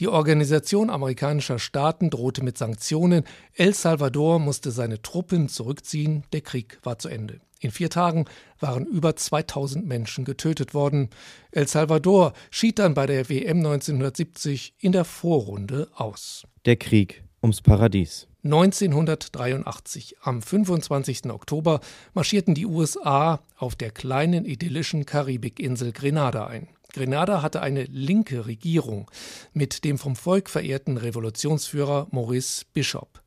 [0.00, 3.24] Die Organisation amerikanischer Staaten drohte mit Sanktionen.
[3.52, 6.24] El Salvador musste seine Truppen zurückziehen.
[6.32, 7.40] Der Krieg war zu Ende.
[7.60, 8.24] In vier Tagen
[8.60, 11.10] waren über 2000 Menschen getötet worden.
[11.50, 16.44] El Salvador schied dann bei der WM 1970 in der Vorrunde aus.
[16.64, 18.28] Der Krieg ums Paradies.
[18.44, 21.30] 1983, am 25.
[21.30, 21.80] Oktober,
[22.12, 26.68] marschierten die USA auf der kleinen idyllischen Karibikinsel Grenada ein.
[26.92, 29.10] Grenada hatte eine linke Regierung
[29.52, 33.22] mit dem vom Volk verehrten Revolutionsführer Maurice Bishop.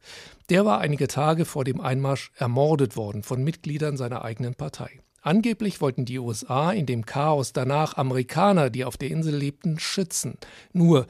[0.50, 5.02] Der war einige Tage vor dem Einmarsch ermordet worden von Mitgliedern seiner eigenen Partei.
[5.28, 10.38] Angeblich wollten die USA in dem Chaos danach Amerikaner, die auf der Insel lebten, schützen.
[10.72, 11.06] Nur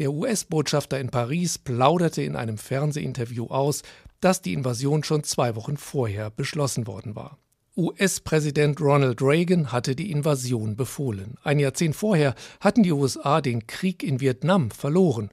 [0.00, 3.82] der US-Botschafter in Paris plauderte in einem Fernsehinterview aus,
[4.18, 7.38] dass die Invasion schon zwei Wochen vorher beschlossen worden war.
[7.76, 11.36] US-Präsident Ronald Reagan hatte die Invasion befohlen.
[11.44, 15.30] Ein Jahrzehnt vorher hatten die USA den Krieg in Vietnam verloren.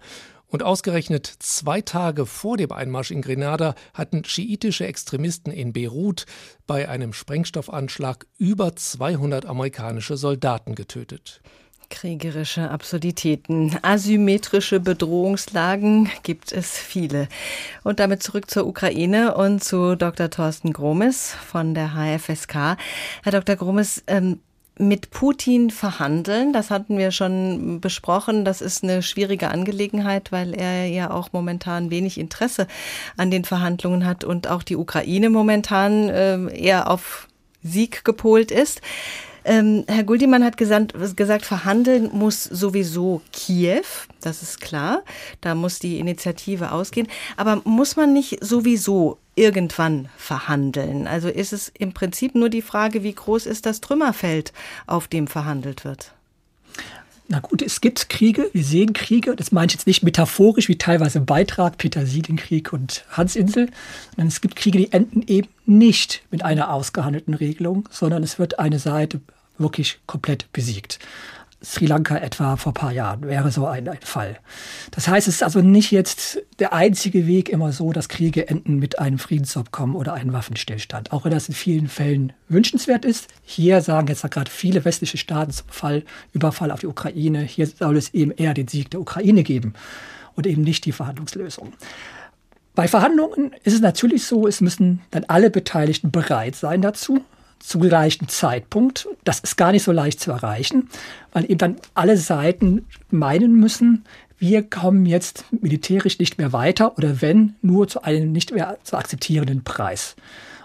[0.50, 6.26] Und ausgerechnet zwei Tage vor dem Einmarsch in Grenada hatten schiitische Extremisten in Beirut
[6.66, 11.42] bei einem Sprengstoffanschlag über 200 amerikanische Soldaten getötet.
[11.90, 17.30] Kriegerische Absurditäten, asymmetrische Bedrohungslagen gibt es viele.
[17.84, 20.30] Und damit zurück zur Ukraine und zu Dr.
[20.30, 22.78] Thorsten Gromes von der HFSK.
[23.24, 23.56] Herr Dr.
[23.56, 24.42] Gromes, ähm,
[24.80, 30.86] mit Putin verhandeln, das hatten wir schon besprochen, das ist eine schwierige Angelegenheit, weil er
[30.86, 32.68] ja auch momentan wenig Interesse
[33.18, 37.28] an den Verhandlungen hat und auch die Ukraine momentan äh, eher auf
[37.64, 38.82] Sieg gepolt ist.
[39.48, 43.86] Ähm, Herr Guldimann hat gesagt, gesagt, verhandeln muss sowieso Kiew,
[44.20, 45.04] das ist klar.
[45.40, 47.08] Da muss die Initiative ausgehen.
[47.38, 51.08] Aber muss man nicht sowieso irgendwann verhandeln?
[51.08, 54.52] Also ist es im Prinzip nur die Frage, wie groß ist das Trümmerfeld,
[54.86, 56.12] auf dem verhandelt wird?
[57.30, 60.78] Na gut, es gibt Kriege, wir sehen Kriege, das meine ich jetzt nicht metaphorisch, wie
[60.78, 63.70] teilweise im Beitrag, Petersilienkrieg und Hansinsel,
[64.12, 68.60] sondern es gibt Kriege, die enden eben nicht mit einer ausgehandelten Regelung, sondern es wird
[68.60, 69.20] eine Seite
[69.58, 71.00] wirklich komplett besiegt.
[71.64, 74.38] Sri Lanka etwa vor ein paar Jahren wäre so ein, ein Fall.
[74.92, 78.78] Das heißt, es ist also nicht jetzt der einzige Weg immer so, dass Kriege enden
[78.78, 81.12] mit einem Friedensabkommen oder einem Waffenstillstand.
[81.12, 83.28] Auch wenn das in vielen Fällen wünschenswert ist.
[83.44, 87.42] Hier sagen jetzt gerade viele westliche Staaten zum Fall Überfall auf die Ukraine.
[87.42, 89.74] Hier soll es eben eher den Sieg der Ukraine geben
[90.36, 91.74] und eben nicht die Verhandlungslösung.
[92.76, 97.24] Bei Verhandlungen ist es natürlich so, es müssen dann alle Beteiligten bereit sein dazu
[97.60, 99.08] zum gleichen Zeitpunkt.
[99.24, 100.90] Das ist gar nicht so leicht zu erreichen,
[101.34, 104.04] weil eben dann alle Seiten meinen müssen,
[104.40, 108.96] wir kommen jetzt militärisch nicht mehr weiter oder wenn, nur zu einem nicht mehr zu
[108.96, 110.16] akzeptierenden Preis.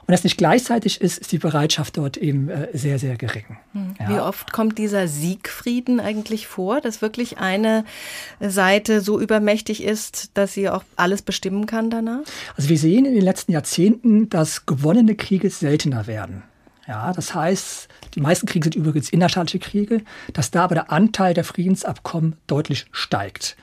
[0.06, 3.56] Und das nicht gleichzeitig ist, ist die Bereitschaft dort eben äh, sehr, sehr gering.
[3.72, 3.94] Hm.
[4.00, 4.08] Ja.
[4.08, 7.84] Wie oft kommt dieser Siegfrieden eigentlich vor, dass wirklich eine
[8.40, 12.22] Seite so übermächtig ist, dass sie auch alles bestimmen kann danach?
[12.56, 16.42] Also wir sehen in den letzten Jahrzehnten, dass gewonnene Kriege seltener werden.
[16.86, 20.02] Ja, das heißt, die meisten Kriege sind übrigens innerstaatliche Kriege,
[20.32, 23.56] dass da aber der Anteil der Friedensabkommen deutlich steigt.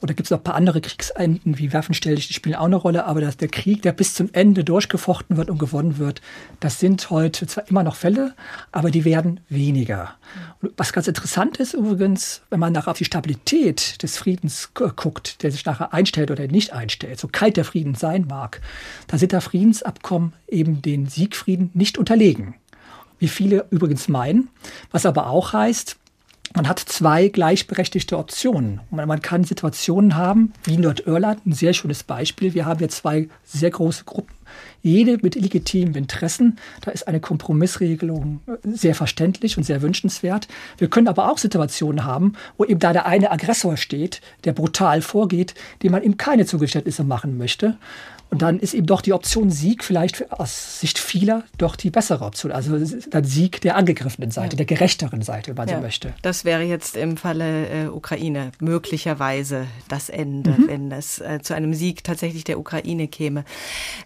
[0.00, 3.04] Oder gibt es noch ein paar andere Kriegsenden wie Waffenstillstand, die spielen auch eine Rolle,
[3.06, 6.20] aber dass der Krieg, der bis zum Ende durchgefochten wird und gewonnen wird,
[6.60, 8.34] das sind heute zwar immer noch Fälle,
[8.70, 10.14] aber die werden weniger.
[10.62, 15.42] Und was ganz interessant ist übrigens, wenn man nachher auf die Stabilität des Friedens guckt,
[15.42, 18.60] der sich nachher einstellt oder nicht einstellt, so kalt der Frieden sein mag,
[19.08, 22.54] da sind da Friedensabkommen eben den Siegfrieden nicht unterlegen
[23.18, 24.48] wie viele übrigens meinen,
[24.90, 25.96] was aber auch heißt,
[26.54, 28.80] man hat zwei gleichberechtigte Optionen.
[28.90, 32.54] Man kann Situationen haben, wie in Nordirland, ein sehr schönes Beispiel.
[32.54, 34.34] Wir haben hier zwei sehr große Gruppen,
[34.82, 36.58] jede mit legitimen Interessen.
[36.80, 40.48] Da ist eine Kompromissregelung sehr verständlich und sehr wünschenswert.
[40.78, 45.02] Wir können aber auch Situationen haben, wo eben da der eine Aggressor steht, der brutal
[45.02, 47.76] vorgeht, dem man ihm keine Zugeständnisse machen möchte.
[48.30, 52.24] Und dann ist eben doch die Option Sieg vielleicht aus Sicht vieler doch die bessere
[52.24, 52.52] Option.
[52.52, 52.78] Also
[53.10, 54.58] dann Sieg der angegriffenen Seite, ja.
[54.58, 55.76] der gerechteren Seite, wenn man ja.
[55.76, 56.12] so möchte.
[56.22, 60.68] Das wäre jetzt im Falle äh, Ukraine möglicherweise das Ende, mhm.
[60.68, 63.44] wenn es äh, zu einem Sieg tatsächlich der Ukraine käme.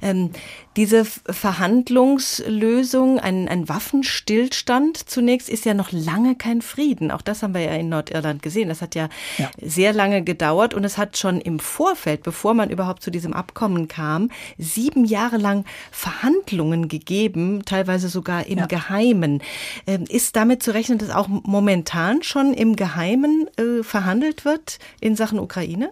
[0.01, 0.31] Ähm,
[0.77, 7.11] diese Verhandlungslösung, ein, ein Waffenstillstand zunächst, ist ja noch lange kein Frieden.
[7.11, 8.69] Auch das haben wir ja in Nordirland gesehen.
[8.69, 12.71] Das hat ja, ja, sehr lange gedauert und es hat schon im Vorfeld, bevor man
[12.71, 14.12] überhaupt zu diesem Abkommen kam,
[14.59, 18.67] sieben Jahre lang Verhandlungen gegeben, teilweise sogar im ja.
[18.67, 19.43] Geheimen.
[19.87, 25.17] Ähm, ist damit zu rechnen, dass auch momentan schon im Geheimen äh, verhandelt wird in
[25.17, 25.91] Sachen Ukraine?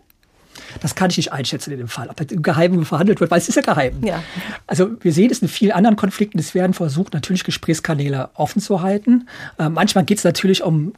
[0.81, 3.39] Das kann ich nicht einschätzen in dem Fall, ob das im Geheimen verhandelt wird, weil
[3.39, 4.03] es ist ja geheim.
[4.05, 4.23] Ja.
[4.66, 8.83] Also wir sehen es in vielen anderen Konflikten, es werden versucht, natürlich Gesprächskanäle offen zu
[8.83, 9.29] halten.
[9.59, 10.93] Äh, manchmal geht es natürlich um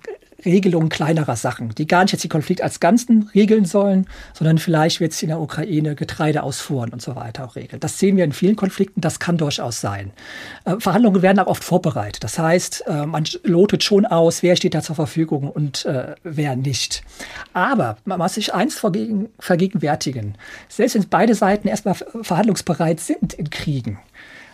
[0.45, 5.01] Regelungen kleinerer Sachen, die gar nicht jetzt den Konflikt als Ganzen regeln sollen, sondern vielleicht
[5.01, 7.81] wird es in der Ukraine Getreideausfuhren und so weiter auch regeln.
[7.81, 10.13] Das sehen wir in vielen Konflikten, das kann durchaus sein.
[10.65, 12.25] Äh, Verhandlungen werden auch oft vorbereitet.
[12.25, 16.57] Das heißt, äh, man lotet schon aus, wer steht da zur Verfügung und äh, wer
[16.57, 17.03] nicht.
[17.53, 20.37] Aber man muss sich eins vergegenwärtigen.
[20.69, 23.99] Selbst wenn beide Seiten erstmal verhandlungsbereit sind in Kriegen,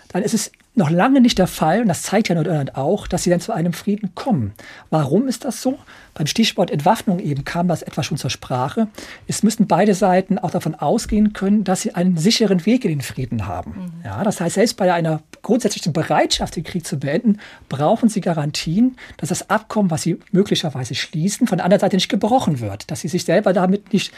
[0.08, 3.24] dann ist es noch lange nicht der Fall, und das zeigt ja Nordirland auch, dass
[3.24, 4.52] sie dann zu einem Frieden kommen.
[4.90, 5.78] Warum ist das so?
[6.14, 8.88] Beim Stichwort Entwaffnung eben kam das etwa schon zur Sprache.
[9.26, 13.00] Es müssen beide Seiten auch davon ausgehen können, dass sie einen sicheren Weg in den
[13.02, 13.72] Frieden haben.
[13.72, 14.04] Mhm.
[14.04, 17.38] Ja, das heißt, selbst bei einer grundsätzlichen Bereitschaft, den Krieg zu beenden,
[17.68, 22.08] brauchen sie Garantien, dass das Abkommen, was sie möglicherweise schließen, von der anderen Seite nicht
[22.08, 24.12] gebrochen wird, dass sie sich selber damit nicht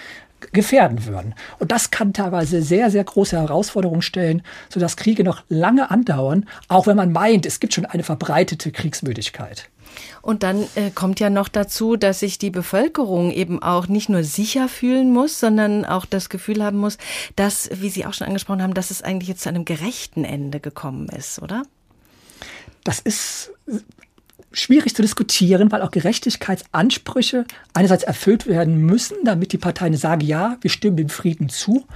[0.53, 1.34] gefährden würden.
[1.59, 6.86] Und das kann teilweise sehr, sehr große Herausforderungen stellen, sodass Kriege noch lange andauern, auch
[6.86, 9.68] wenn man meint, es gibt schon eine verbreitete Kriegsmüdigkeit.
[10.22, 14.22] Und dann äh, kommt ja noch dazu, dass sich die Bevölkerung eben auch nicht nur
[14.22, 16.99] sicher fühlen muss, sondern auch das Gefühl haben muss,
[17.36, 20.61] dass, wie Sie auch schon angesprochen haben, dass es eigentlich jetzt zu einem gerechten Ende
[20.61, 21.64] gekommen ist, oder?
[22.84, 23.53] Das ist
[24.53, 30.57] schwierig zu diskutieren, weil auch Gerechtigkeitsansprüche einerseits erfüllt werden müssen, damit die Parteien sagen, ja,
[30.61, 31.87] wir stimmen dem Frieden zu.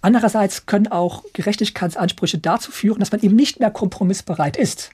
[0.00, 4.90] Andererseits können auch Gerechtigkeitsansprüche dazu führen, dass man eben nicht mehr kompromissbereit ist.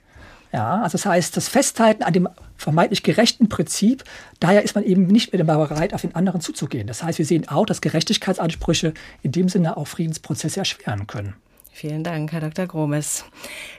[0.53, 4.03] Ja, also das heißt, das Festhalten an dem vermeintlich gerechten Prinzip,
[4.41, 6.89] daher ist man eben nicht mehr bereit, auf den anderen zuzugehen.
[6.89, 8.93] Das heißt, wir sehen auch, dass Gerechtigkeitsansprüche
[9.23, 11.35] in dem Sinne auch Friedensprozesse erschweren können.
[11.81, 12.67] Vielen Dank, Herr Dr.
[12.67, 13.25] Gromes.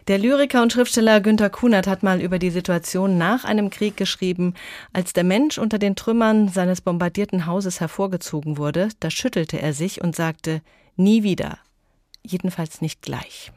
[0.08, 4.56] Der Lyriker und Schriftsteller Günter Kunert hat mal über die Situation nach einem Krieg geschrieben.
[4.92, 10.02] Als der Mensch unter den Trümmern seines bombardierten Hauses hervorgezogen wurde, da schüttelte er sich
[10.02, 10.64] und sagte,
[10.96, 11.60] nie wieder.
[12.26, 13.52] Jedenfalls nicht gleich.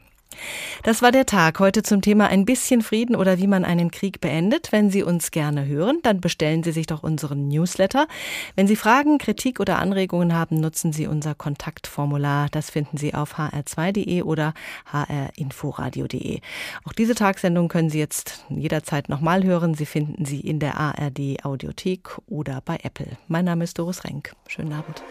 [0.83, 4.21] Das war der Tag heute zum Thema ein bisschen Frieden oder wie man einen Krieg
[4.21, 4.71] beendet.
[4.71, 8.07] Wenn Sie uns gerne hören, dann bestellen Sie sich doch unseren Newsletter.
[8.55, 12.47] Wenn Sie Fragen, Kritik oder Anregungen haben, nutzen Sie unser Kontaktformular.
[12.51, 14.53] Das finden Sie auf hr2.de oder
[14.91, 16.41] hrinforadio.de.
[16.83, 19.73] Auch diese Tagsendung können Sie jetzt jederzeit nochmal hören.
[19.73, 23.17] Sie finden sie in der ARD Audiothek oder bei Apple.
[23.27, 24.33] Mein Name ist Doris Renk.
[24.47, 25.03] Schönen Abend.